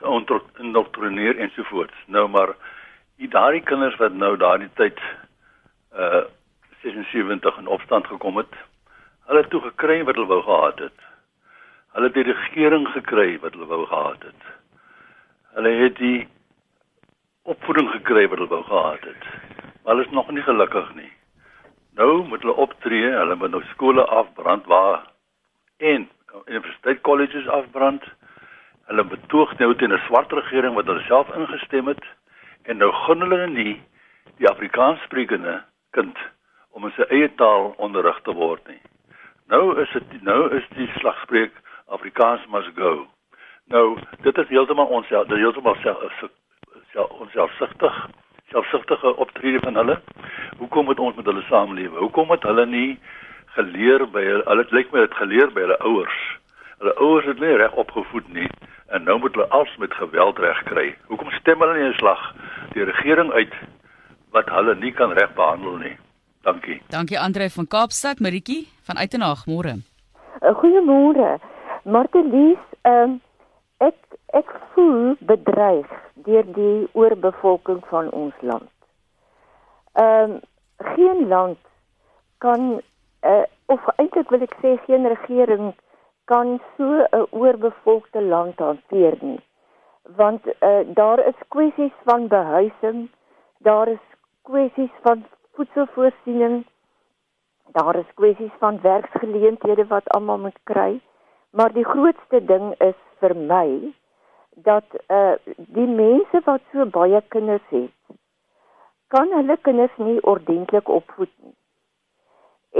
[0.01, 1.95] Geïndoktrineer ensovoorts.
[2.07, 2.55] Nou maar
[3.17, 4.99] die daardie kinders wat nou daardie tyd
[5.95, 6.23] uh
[6.83, 8.53] 76 in opstand gekom het,
[9.25, 10.99] hulle toe gekry wat hulle wou gehad het.
[11.95, 14.49] Hulle het die regering gekry wat hulle wou gehad het.
[15.55, 16.27] Hulle het die
[17.43, 19.23] opvoeding gekry wat hulle wou gehad het.
[19.83, 21.11] Maar hulle is nog nie gelukkig nie.
[21.95, 25.05] Nou moet hulle optree, hulle moet nou skole afbrand waar
[25.77, 26.09] en
[26.45, 28.03] universiteit colleges afbrand.
[28.85, 32.03] Hulle betoog nou teen 'n swart regering wat hulle self ingestem het
[32.63, 33.81] en nou gun hulle nie
[34.37, 36.17] die Afrikaanssprekende kind
[36.71, 38.81] om in sy eie taal onderrig te word nie.
[39.47, 41.53] Nou is dit nou is die slagspreuk
[41.87, 43.07] Afrikaans must go.
[43.67, 46.23] Nou, dit is heeltemal ons dit is heeltemal self
[46.91, 48.07] self onselfsugtig
[48.55, 49.99] selfsugtige optrede van hulle.
[50.57, 51.99] Hoekom moet ons met hulle saamlewe?
[51.99, 52.99] Hoekom het hulle nie
[53.57, 56.21] geleer by hulle hulle lyk my het geleer by hulle ouers.
[56.79, 58.47] Hulle ouers het nie reg opgevoed nie
[58.95, 60.87] en nou moet hulle als met geweld reg kry.
[61.11, 62.21] Hoekom stem hulle nie 'n slag
[62.73, 63.53] die regering uit
[64.31, 65.97] wat hulle nie kan reg behandel nie?
[66.43, 66.81] Dankie.
[66.89, 69.81] Dankie Andre van Kaapstad, Maritjie van Uitenaag, môre.
[70.41, 71.39] Goeiemôre.
[71.83, 73.21] Martelies, ehm um,
[73.77, 73.95] ek
[74.33, 75.89] ek voel bedreig
[76.27, 78.71] deur die oorbevolking van ons land.
[79.93, 80.39] Ehm um,
[80.95, 81.57] geen land
[82.37, 82.81] kan
[83.21, 85.73] uh, of eintlik wil ek sê geen regering
[86.31, 89.41] kan so 'n oorbevolkte land hanteer nie.
[90.03, 93.09] Want uh, daar is kwessies van behuising,
[93.57, 94.05] daar is
[94.41, 96.65] kwessies van voedselvoorsiening,
[97.71, 101.01] daar is kwessies van werksgeleenthede wat almal moet kry,
[101.49, 103.93] maar die grootste ding is vir my
[104.67, 107.91] dat uh die mense wat so baie kinders het
[109.15, 111.55] kan hulle kinders nie ordentlik opvoed nie.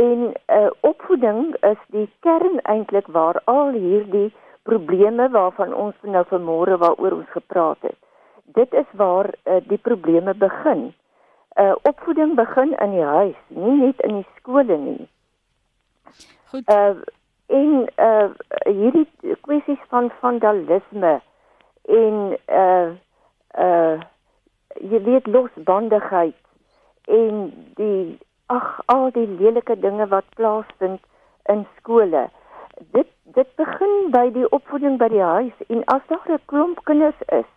[0.05, 4.33] En uh opvoeding is die kern eintlik waar al hierdie
[4.67, 7.97] probleme waarvan ons nou vanmôre waaroor ons gepraat het.
[8.57, 10.93] Dit is waar uh, die probleme begin.
[11.61, 15.07] Uh opvoeding begin in die huis, nie net in die skole nie.
[16.51, 16.67] Goed.
[16.67, 16.95] Uh
[17.47, 18.29] en uh
[18.65, 19.07] hierdie
[19.41, 21.21] kwessies van vandalisme
[21.85, 22.89] en uh
[23.57, 23.99] uh
[24.81, 26.39] jy weet losbandigheid
[27.07, 31.01] en die ag al die lelike dinge wat plaasvind
[31.49, 32.29] in skole.
[32.91, 37.21] Dit dit begin by die opvoeding by die huis en as daar 'n klomp kinders
[37.27, 37.49] is,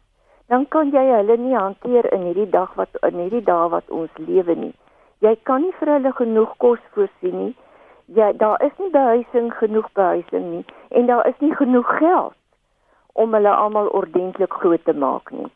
[0.49, 4.11] dan kan jy hulle nie hanteer in hierdie dag wat in hierdie dae wat ons
[4.17, 4.75] lewe nie.
[5.21, 7.55] Jy kan nie vir hulle genoeg kos voorsien nie.
[8.15, 12.35] Ja, daar is nie behuising genoeg behuising nie en daar is nie genoeg geld
[13.13, 15.51] om hulle almal ordentlik groot te maak nie.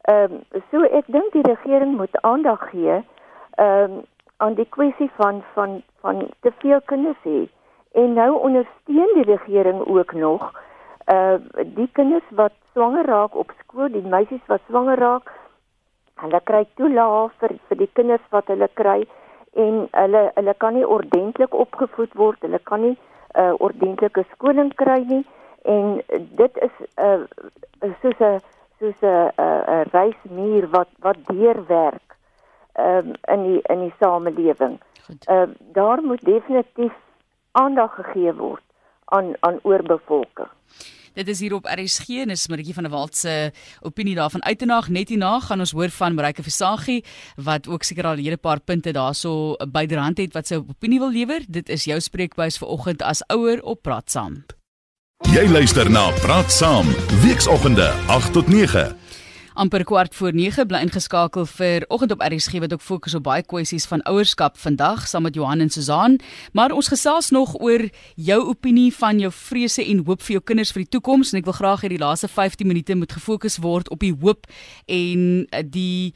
[0.00, 4.02] Ehm um, so ek dink die regering moet aandag gee ehm um,
[4.36, 7.48] aan die kwessie van van van te veel kinders hê.
[7.92, 10.52] En nou ondersteun die regering ook nog
[11.12, 15.32] uh die kinders wat swanger raak op skool, die meisies wat swanger raak,
[16.20, 19.00] hulle kry toelaag vir vir die kinders wat hulle kry
[19.64, 24.70] en hulle hulle kan nie ordentlik opgevoed word, hulle kan nie 'n uh, ordentlike skooling
[24.74, 25.24] kry nie
[25.64, 26.02] en
[26.42, 27.26] dit is 'n
[27.84, 28.40] uh, soos 'n
[28.78, 32.16] soos 'n 'n reismuur wat wat deurwerk
[32.78, 34.78] um, in die in die samelewing.
[35.26, 36.94] Ehm uh, daar moet definitief
[37.52, 38.64] aandag gegee word
[39.04, 40.50] aan aan oorbevolking.
[41.18, 43.50] Dit is hier op RSG en is Maritjie van der Walt se
[43.82, 47.00] opinie daarvan uitenaag net hierna gaan ons hoor van Marike Versaghi
[47.42, 51.10] wat ook seker al 'n hele paar punte daarso byderhand het wat sy opinie wil
[51.10, 51.42] lewer.
[51.48, 54.44] Dit is jou spreekbuis vir oggend as ouer op Praat Saam.
[55.34, 56.86] Jy luister na Praat Saam,
[57.22, 58.96] weekoggende 8 tot 9
[59.58, 63.42] amper kwart voor 9 bly ingeskakel vir oggend op RSG wat ook fokus op baie
[63.42, 66.18] kwessies van ouerskap vandag saam met Johan en Susan.
[66.52, 70.70] Maar ons gesels nog oor jou opinie van jou vrese en hoop vir jou kinders
[70.72, 73.90] vir die toekoms en ek wil graag hê die laaste 15 minute moet gefokus word
[73.90, 74.46] op die hoop
[74.86, 76.14] en die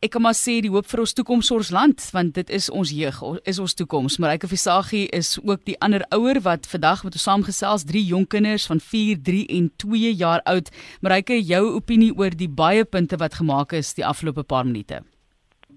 [0.00, 2.88] ek kan maar sê die hoop vir ons toekoms ons land want dit is ons
[2.96, 3.18] jeug
[3.52, 7.84] is ons toekoms Marike Visagie is ook die ander ouer wat vandag met ons saamgesels
[7.84, 10.72] drie jong kinders van 4, 3 en 2 jaar oud
[11.04, 15.02] Marike jou opinie oor die baie punte wat gemaak is die afgelope paar minute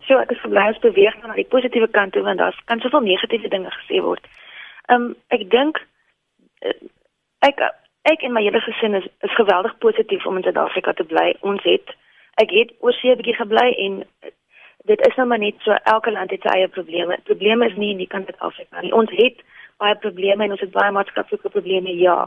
[0.07, 3.03] So ek is verbly ons beweeg na die positiewe kant toe want daar kan soveel
[3.05, 4.23] negatiewe dinge gesê word.
[4.91, 5.79] Ehm um, ek dink
[6.63, 6.75] eh,
[7.47, 7.59] ek
[8.11, 11.29] ek en my hele gesin is is geweldig positief om in Suid-Afrika te bly.
[11.41, 11.95] Ons het
[12.41, 14.03] ek het oor see 'n bietjie gebly en
[14.85, 17.17] dit is nou maar net so elke land het sy eie probleme.
[17.23, 18.93] Probleme is nie in die kant van Afrika nie.
[18.93, 19.43] Ons het
[19.77, 22.17] baie probleme en ons het baie maatskaplike probleme ja.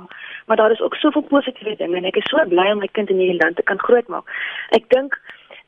[0.46, 3.11] Maar daar is ook soveel positiewe dinge en ek is so bly om my kind
[3.11, 4.30] in hierdie land te kan grootmaak.
[4.78, 5.18] Ek dink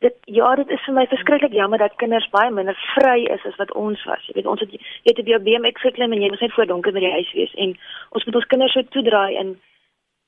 [0.05, 3.57] dit ja, dit is vir my verskriklik jammer dat kinders baie minder vry is as
[3.59, 4.26] wat ons was.
[4.26, 6.95] Jy weet ons het jy het by BMX geklim en jy moet net voor donker
[6.95, 7.74] by die huis wees en
[8.14, 9.57] ons moet ons kinders so toedraai in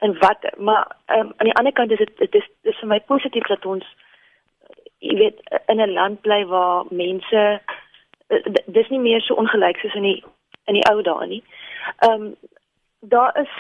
[0.01, 3.01] en wat maar um, aan die ander kant is dit dit is dis vir my
[3.13, 3.87] positief dat ons
[4.99, 7.61] jy weet in 'n land bly waar mense
[8.27, 10.25] eh, dis nie meer so ongelyk soos in die
[10.65, 11.43] in die ou dae nie.
[11.99, 12.35] Ehm um,
[13.01, 13.53] daar is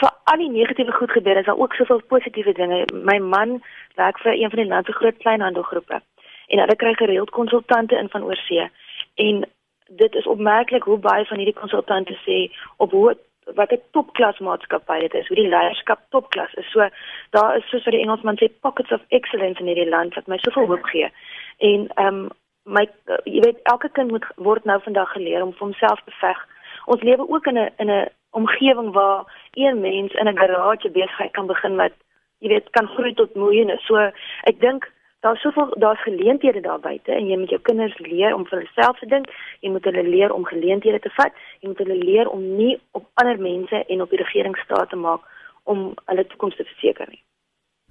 [0.00, 2.84] vir al die negatiewe goed gebeur, is daar ook soveel positiewe dinge.
[2.92, 3.62] My man
[3.94, 6.00] werk vir een van die land se groot kleinhandelgroepe
[6.46, 8.70] en hulle kry gereeld konsultante in van oorsee
[9.14, 9.44] en
[9.88, 12.38] dit is opmerklik hoe baie van hierdie konsultante sê
[12.76, 13.16] op hoe
[13.54, 16.70] wat 'n topklas maatskappy dit is, hoe die leierskap topklas is.
[16.70, 16.88] So
[17.30, 20.38] daar is soos wat die Engelsman sê pockets of excellence in hierdie land wat my
[20.38, 21.10] soveel hoop gee.
[21.58, 22.28] En ehm um,
[22.62, 22.88] my
[23.24, 26.46] jy weet elke kind moet word nou vandag geleer om vir homself te veg.
[26.86, 29.24] Ons lewe ook in 'n in 'n omgewing waar
[29.54, 31.92] een mens in 'n garage besigheid kan begin wat
[32.38, 33.78] jy weet kan groei tot miljoene.
[33.78, 33.96] So
[34.42, 38.46] ek dink daar's soveel daar's geleenthede daar buite en jy moet jou kinders leer om
[38.46, 39.30] vir hulself te dink.
[39.60, 41.32] Jy moet hulle leer om geleenthede te vat.
[41.60, 44.96] Jy moet hulle leer om nie op ander mense en op die regering staat te
[44.96, 45.24] maak
[45.64, 47.22] om hulle toekoms te verseker nie.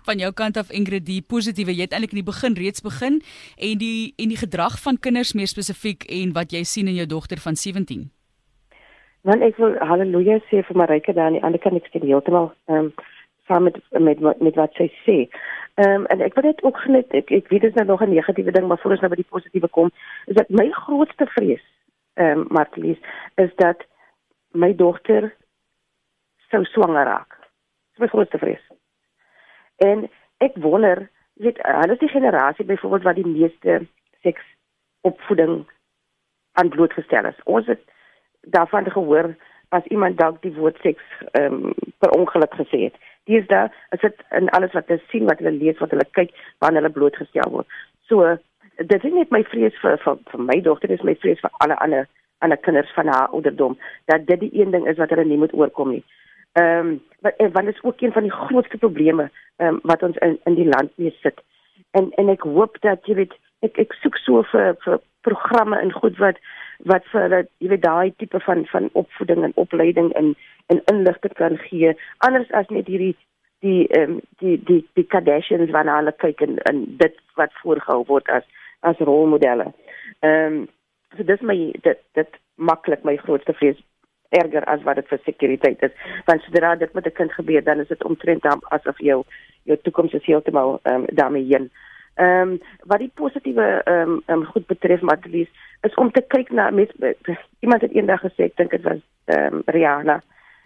[0.05, 3.21] Van jou kant af Ingrid, die positiewe, jy het eintlik in die begin reeds begin
[3.57, 7.07] en die en die gedrag van kinders meer spesifiek en wat jy sien in jou
[7.09, 8.05] dogter van 17.
[9.25, 12.51] Want ek wil haleluja sê vir Marike daar aan die ander kant ek sê heeltemal
[12.69, 12.93] ehm um,
[13.47, 15.17] saam met met met wat sy sê.
[15.75, 18.01] Ehm um, en ek wil net ook net ek, ek weet dit is nou nog
[18.01, 19.91] 'n negatiewe ding, maar voor ons nou by die positiewe kom,
[20.25, 21.65] is dat my grootste vrees
[22.13, 22.99] ehm um, Marlies
[23.35, 23.83] is dat
[24.51, 25.35] my dogter
[26.49, 27.35] sou swanger raak.
[27.91, 28.63] Dis my grootste vrees.
[29.75, 33.87] En ek wonder, weet hulle is die generasie byvoorbeeld wat die meeste
[34.21, 34.43] seks
[35.01, 35.65] opvoeding
[36.51, 37.43] aan blootgestel is.
[37.43, 37.83] Ons het
[38.41, 39.35] daarvan gehoor
[39.69, 42.95] as iemand dalk die woord seks ehm um, per ongeluk gesê het
[43.29, 46.83] deesdae is dit in alles wat hulle sien, wat hulle lees, wat hulle kyk, wanneer
[46.83, 47.79] hulle blootgestel word.
[48.09, 48.35] So
[48.77, 51.79] dit is net my vrees vir vir, vir my dogter, dis my vrees vir alle
[51.85, 52.07] ander
[52.43, 53.77] ander kinders van haar ouderdom
[54.11, 56.03] dat dit die een ding is wat hulle nie moet oorkom nie.
[56.59, 60.17] Ehm um, wat want dit is ook een van die grootste probleme um, wat ons
[60.17, 61.41] in in die land mee sit.
[61.91, 63.33] En en ek hoop dat jy weet
[63.65, 66.37] ek ek soek so vir vir programme en goed wat
[66.83, 70.35] wat vir hulle jy weet daai tipe van van opvoeding en opleiding en
[70.67, 73.15] en inligting kan gee anders as net hierdie
[73.65, 78.03] die ehm um, die die die Kardashians waarna hulle kyk en, en dit wat voorgehou
[78.11, 78.43] word as
[78.91, 79.71] as rolmodelle.
[80.19, 80.67] Ehm um,
[81.17, 81.57] so dis my
[81.87, 83.79] dit dit maklik my grootste vrees
[84.35, 85.93] erger as wat dit vir sekuriteit is.
[86.27, 89.23] Want sodra dit met 'n kind gebeur, dan is dit omtrent dan asof jou
[89.63, 91.69] jou toekoms is heeltemal ehm um, daarmee heen.
[92.15, 92.59] Ehm um,
[92.91, 95.49] wat die positiewe ehm um, um, goed betref Matlies
[95.85, 96.93] is om te kyk na met,
[97.59, 100.21] iemand het eendag gesê ek dink dit was ehm um, Rihanna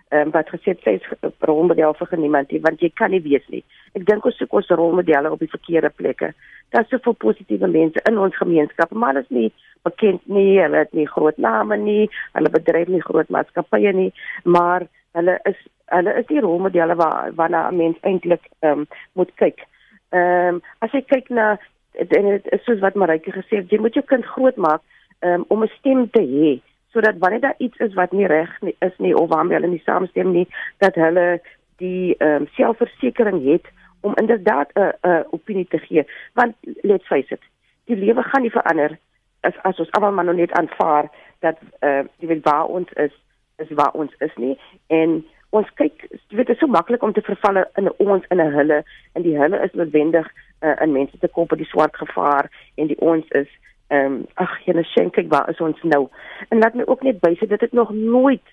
[0.10, 3.22] um, wat gesê het sy is 'n rolmodel vir niemand nie want jy kan nie
[3.22, 3.64] weet nie.
[3.94, 6.34] Ek dink ons soek ons rolmodelle op die verkeerde plekke.
[6.70, 9.52] Daar's soveel positiewe mense in ons gemeenskap, maar hulle is nie
[9.84, 14.14] bekend nie, hulle het nie groot name nie, hulle bedryf nie groot maatskappye nie,
[14.44, 19.66] maar hulle is hulle is die rolmodelle waar waarna 'n mens eintlik um, moet kyk.
[20.10, 21.58] Ehm um, as jy kyk na
[21.94, 24.82] en dit is soos wat Maritje gesê het, jy moet jou kind grootmaak
[25.20, 26.62] um, om 'n stem te hê
[26.92, 30.32] sodat wanneer daar iets is wat nie reg is nie of waarmee hulle nie saamstem
[30.32, 30.48] nie
[30.78, 31.42] dat hulle
[31.78, 33.66] die ehm um, selfversekering het
[34.02, 36.04] om inderdaad 'n 'n opinie te gee.
[36.34, 37.42] Want let's face it
[37.90, 38.98] die lewe gaan nie verander
[39.48, 41.10] as as ons almal maar nog net aanvaar
[41.40, 43.16] dat eh uh, die wil waar ons is
[43.58, 44.58] is waar ons is nie.
[44.88, 48.42] En ons kyk jy weet dit is so maklik om te verval in ons in
[48.42, 50.28] 'n hulle en die hulle is noodwendig
[50.62, 53.50] uh, in mense te kom op die swart gevaar en die ons is
[53.90, 56.04] Ehm um, ag, jene skenk ek waar is ons nou?
[56.54, 58.52] En laat my ook net wys dat dit nog nooit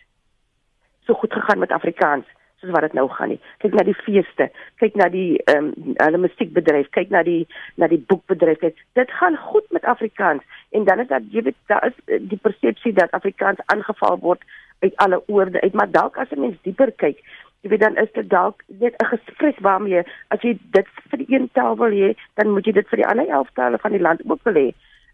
[1.04, 2.24] so goed gegaan met Afrikaans
[2.56, 3.40] soos wat dit nou gaan nie.
[3.60, 4.46] Kyk na die feeste,
[4.80, 7.44] kyk na die ehm um, hulle musiekbedryf, kyk na die
[7.76, 8.62] na die boekbedryf.
[8.64, 12.22] Kyk, dit gaan goed met Afrikaans en dan is dat jy weet daar is eh,
[12.32, 14.48] die persepsie dat Afrikaans aangeval word
[14.80, 17.20] uit alle oorde uit, maar dalk as 'n mens dieper kyk,
[17.66, 21.30] jy weet dan is dit dalk net 'n gesprek waarmee as jy dit vir die
[21.34, 24.00] een taal wil hê, dan moet jy dit vir die ander 11 tale van die
[24.00, 24.68] land ook wil hê.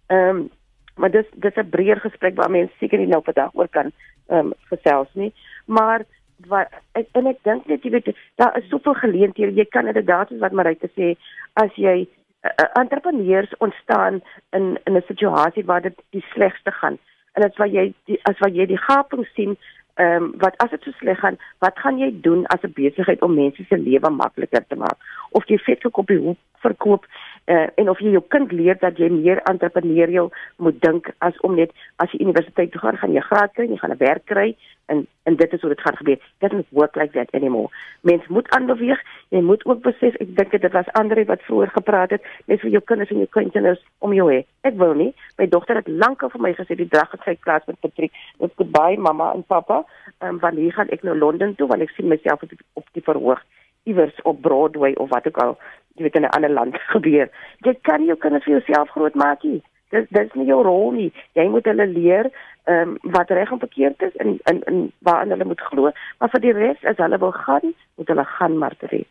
[0.09, 0.51] Ehm um,
[0.97, 3.93] maar dis dis 'n breër gesprek waar mense seker nie nou vandag oor kan
[4.29, 5.33] ehm um, gesels nie.
[5.67, 6.05] Maar
[6.49, 9.55] wat ek en ek dink net jy weet daar is soveel geleenthede.
[9.55, 11.17] Jy kan inderdaad soos wat Marite sê
[11.53, 12.09] as jy
[12.43, 16.99] uh, entrepreneurs ontstaan in in 'n situasie waar dit die slegste gaan.
[17.33, 19.57] En dit waar jy die, as wat jy die gaping sien
[19.95, 23.23] ehm um, wat as dit so sleg gaan, wat gaan jy doen as 'n besigheid
[23.23, 24.99] om mense se lewe makliker te maak?
[25.31, 27.07] Of jy vetkoek op die hoek verkoop
[27.47, 31.57] uh, en of jy jou kind leer dat jy meer entrepreneurial moet dink as om
[31.59, 31.73] net
[32.03, 35.07] as jy universiteit toe gaan, gaan jy graad kry, jy gaan 'n werk kry en
[35.23, 36.19] en dit is hoe dit gaan gebeur.
[36.39, 37.71] Dit doesn't work like that anymore.
[38.01, 39.01] Mens moet aanbeweeg.
[39.29, 42.71] Jy moet ook besef, ek dink dit was Andre wat vroeër gepraat het, net vir
[42.71, 44.43] jou kinders en jou kinders om jou hê.
[44.61, 45.15] Ek wil nie.
[45.39, 48.55] My dogter het lankal vir my gesê die dag het sy klas met Patrick, "Let's
[48.57, 49.85] goodbye mamma en pappa."
[50.19, 52.59] Ehm um, want hier gaan ek nou Londen toe want ek sien myself op die,
[52.73, 53.41] op die verhoog
[53.83, 55.59] iewers op Broadway of wat ook al
[55.95, 57.29] jy weet in 'n ander land gebeur.
[57.59, 59.63] Jy kan jou kinders vir jouself grootmaak nie.
[59.91, 61.13] Dis dis nie jou rol nie.
[61.33, 62.31] Jy moet hulle leer
[62.65, 66.31] ehm um, wat reg en verkeerd is en en en waar hulle moet glo, maar
[66.31, 69.09] vir die res as hulle wil gaan, moet hulle gaan maar te red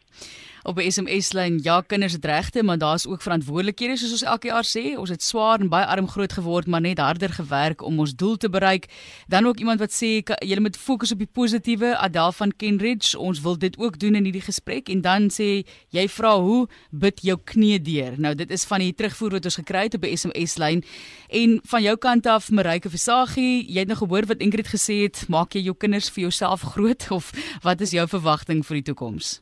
[0.63, 4.47] op die SMS lyn ja kinders het regte maar daar's ook verantwoordelikhede soos ons elke
[4.47, 4.95] jaar sê.
[4.97, 8.37] Ons het swaar en baie arm groot geword maar net harder gewerk om ons doel
[8.37, 8.87] te bereik.
[9.27, 13.17] Dan ook iemand wat sê jy moet fokus op die positiewe Adel van Kenridge.
[13.19, 14.89] Ons wil dit ook doen in hierdie gesprek.
[14.89, 18.17] En dan sê jy vra hoe bid jou knie deur.
[18.17, 20.83] Nou dit is van die terugvoer wat ons gekry het op die SMS lyn.
[21.29, 25.25] En van jou kant af Marike Versaghi jy het nou gehoor wat Ingrid gesê het
[25.29, 27.07] maak jy jou kinders vir jouself groot?
[27.17, 27.31] Of
[27.63, 29.39] wat is jou verwagting vir die toekoms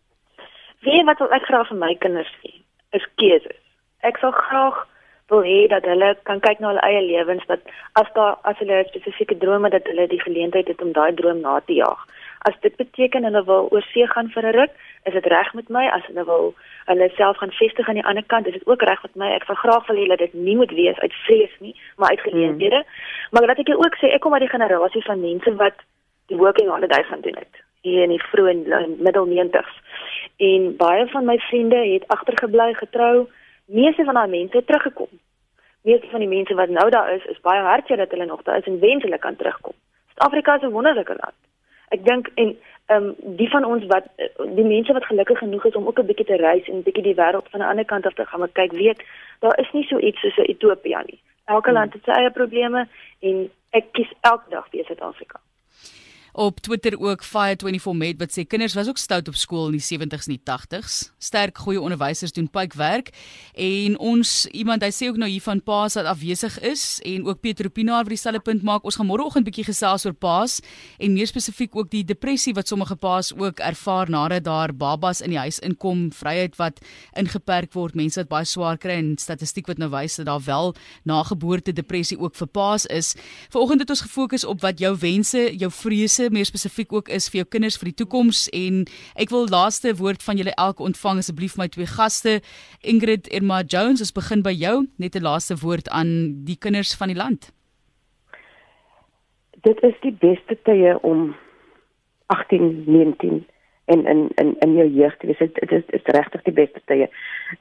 [0.79, 2.53] Weet wat ek graag vir my kinders sê,
[2.95, 3.57] is keuses.
[4.07, 4.77] Ek sal graag
[5.29, 7.67] wil hê dat hulle kan kyk na hulle eie lewens dat
[8.01, 11.13] as daar as hulle 'n spesifieke droom het dat hulle die geleentheid het om daai
[11.13, 12.01] droom na te jaag.
[12.47, 14.73] As dit beteken hulle wil oor see gaan vir 'n ruk,
[15.03, 15.85] is dit reg met my.
[15.87, 16.55] As hulle wil
[16.85, 19.29] hulle self gaan vestig aan die ander kant, is dit ook reg met my.
[19.35, 22.21] Ek sal graag wil hê dat dit nie moet wees uit vrees nie, maar uit
[22.21, 22.79] geleenthede.
[22.83, 23.29] Hmm.
[23.31, 25.75] Maar dat ek ook sê ek kom uit die generasie van mense wat
[26.27, 28.53] die working holiday gaan doen het hier in die vroeë
[28.97, 29.75] middel 90s.
[30.37, 33.27] En baie van my vriende het agtergebly getrou.
[33.65, 35.11] Meeste van daai mense het teruggekom.
[35.81, 38.57] Meeste van die mense wat nou daar is, is baie hartseer dat hulle nog daar
[38.57, 39.73] is en wens hulle kan terugkom.
[40.07, 41.37] Suid-Afrika is 'n wonderlike land.
[41.89, 44.05] Ek dink en ehm um, die van ons wat
[44.55, 47.03] die mense wat gelukkig genoeg is om ook 'n bietjie te reis en 'n bietjie
[47.03, 49.03] die wêreld van 'n ander kant af te gaan, maar kyk, weet,
[49.39, 51.19] daar is nie so iets soos 'n Ethiopië nie.
[51.45, 51.77] Elke hmm.
[51.77, 52.87] land het sy eie probleme
[53.19, 55.39] en ek kies elke dag vir Suid-Afrika.
[56.39, 60.27] Op Twitter ook Fire24met wat sê kinders was ook stout op skool in die 70s
[60.29, 60.99] en die 80s.
[61.19, 63.09] Sterk goeie onderwysers doen pype werk
[63.59, 67.41] en ons iemand hy sê ook nou hier van Paas wat afwesig is en ook
[67.43, 68.87] Pieter Pinaar wat dieselfde punt maak.
[68.87, 70.61] Ons gaan môreoggend bietjie gesels oor Paas
[70.95, 75.35] en meer spesifiek ook die depressie wat sommige Paas ook ervaar nadat daar babas in
[75.35, 76.79] die huis inkom, vryheid wat
[77.19, 80.71] ingeperk word, mense wat baie swaar kry en statistiek wat nou wys dat daar wel
[81.03, 83.11] nageboorte depressie ook vir Paas is.
[83.51, 87.41] Vanoggend het ons gefokus op wat jou wense, jou vrese meer spesifiek ook is vir
[87.41, 88.47] jou kinders vir die toekoms.
[88.55, 92.39] En ek wil laaste woord van julle elke ontvang asseblief my twee gaste.
[92.81, 94.87] Ingrid Irma Jones ons begin by jou.
[94.97, 97.51] Net 'n laaste woord aan die kinders van die land.
[99.61, 101.35] Dit is die beste tye om
[102.27, 103.45] 18 19
[103.85, 105.37] en in in in jou jeug te wees.
[105.37, 107.09] Dit is, is regtig die beste tye.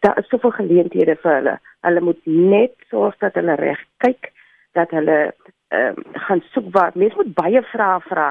[0.01, 1.59] Daar is soveel geleenthede vir hulle.
[1.81, 4.33] Hulle moet net sorg dat hulle reg kyk
[4.77, 5.19] dat hulle
[5.69, 6.93] ehm um, gaan soek waar.
[6.95, 8.29] Mense moet baie vrae vra.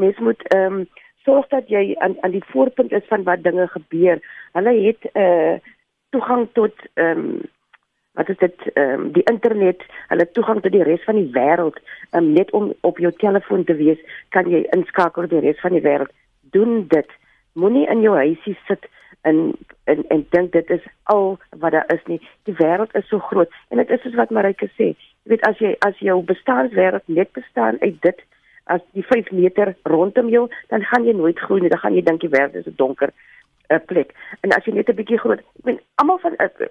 [0.00, 0.88] Mense moet ehm um,
[1.24, 4.20] sorg dat jy aan aan die voorpunt is van wat dinge gebeur.
[4.52, 5.56] Hulle het eh uh,
[6.10, 7.40] toegang tot ehm um,
[8.12, 11.76] wat is dit ehm um, die internet, hulle toegang tot die res van die wêreld.
[12.10, 15.60] Ehm um, net om op jou telefoon te wees, kan jy inskakel op die res
[15.60, 16.12] van die wêreld.
[16.56, 17.12] Doen dit.
[17.52, 18.88] Moenie in jou huisie sit
[19.20, 19.52] en
[19.84, 22.20] en en dink dit is al wat daar is nie.
[22.48, 24.94] Die wêreld is so groot en dit is soos wat Marike sê
[25.24, 28.22] Jy weet as jy as jou bestaanswêreld net bestaan uit dit
[28.74, 31.72] as die 5 meter rondom jou, dan gaan jy nooit groei nie.
[31.72, 33.10] Dan gaan jy dink die wêreld is 'n donker
[33.68, 34.14] uh, plek.
[34.42, 36.70] En as jy net 'n bietjie groot, ek meen almal van uh,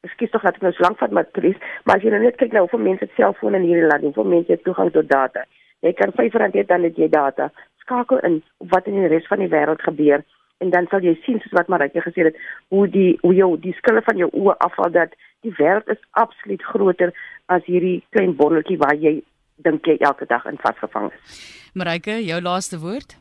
[0.00, 2.36] Ekskuus tog dat ek nou so lank vat met presies, maar as jy nou net
[2.40, 5.44] kyk nou hoeveel mense selfone in hierdie land, hoeveel mense het toegang tot data.
[5.84, 7.50] Jy kan R5 hê dan het jy data.
[7.84, 10.24] Skakel in op wat in die res van die wêreld gebeur
[10.64, 13.76] en dan sal jy sien soos wat Maritje gesê het, hoe die hoe jou die
[13.76, 15.12] skille van jou oë afval dat
[15.44, 17.12] die wêreld is absoluut groter
[17.48, 19.20] as hierdie klein bonnetjie waar jy
[19.64, 21.40] dink jy elke dag in vasgevang is.
[21.74, 23.16] Marike, jou laaste woord?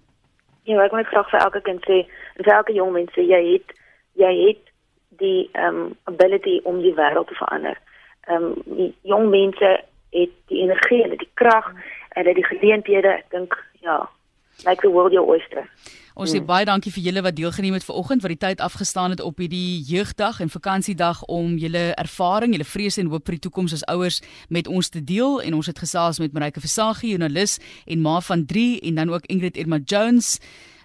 [0.70, 2.04] Ja, ek wil graag vir elke kind sê,
[2.40, 3.76] vir elke jong mens sê jy het
[4.20, 4.66] jy het
[5.20, 7.78] die um ability om die wêreld te verander.
[8.32, 9.72] Um die jong mense
[10.16, 14.02] het die energie en die krag en hulle die geleenthede, ek dink ja,
[14.66, 15.68] like the world your oyster.
[16.20, 16.48] Ons sê hmm.
[16.50, 19.80] baie dankie vir julle wat deelgeneem het vanoggend wat die tyd afgestaan het op hierdie
[19.88, 24.20] jeugdag en vakansiedag om julle ervaring, julle vrese en hoop vir die toekoms as ouers
[24.50, 28.44] met ons te deel en ons het gesels met Marike Versaghi, joernalis en ma van
[28.52, 30.38] 3 en dan ook Ingrid Irma Jones.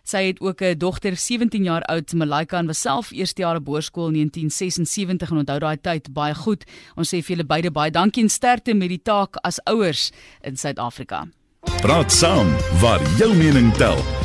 [0.05, 3.67] Sy het ook 'n dogter 17 jaar oud, Malaika en was self eerste jaar op
[3.67, 6.65] hoërskool in 1976 en onthou daai tyd baie goed.
[6.95, 10.13] Ons sê vir julle beide baie dankie en sterkte met die taak as ouers
[10.43, 11.27] in Suid-Afrika.
[11.81, 12.47] Praat saam
[12.81, 14.24] waar jou mening tel.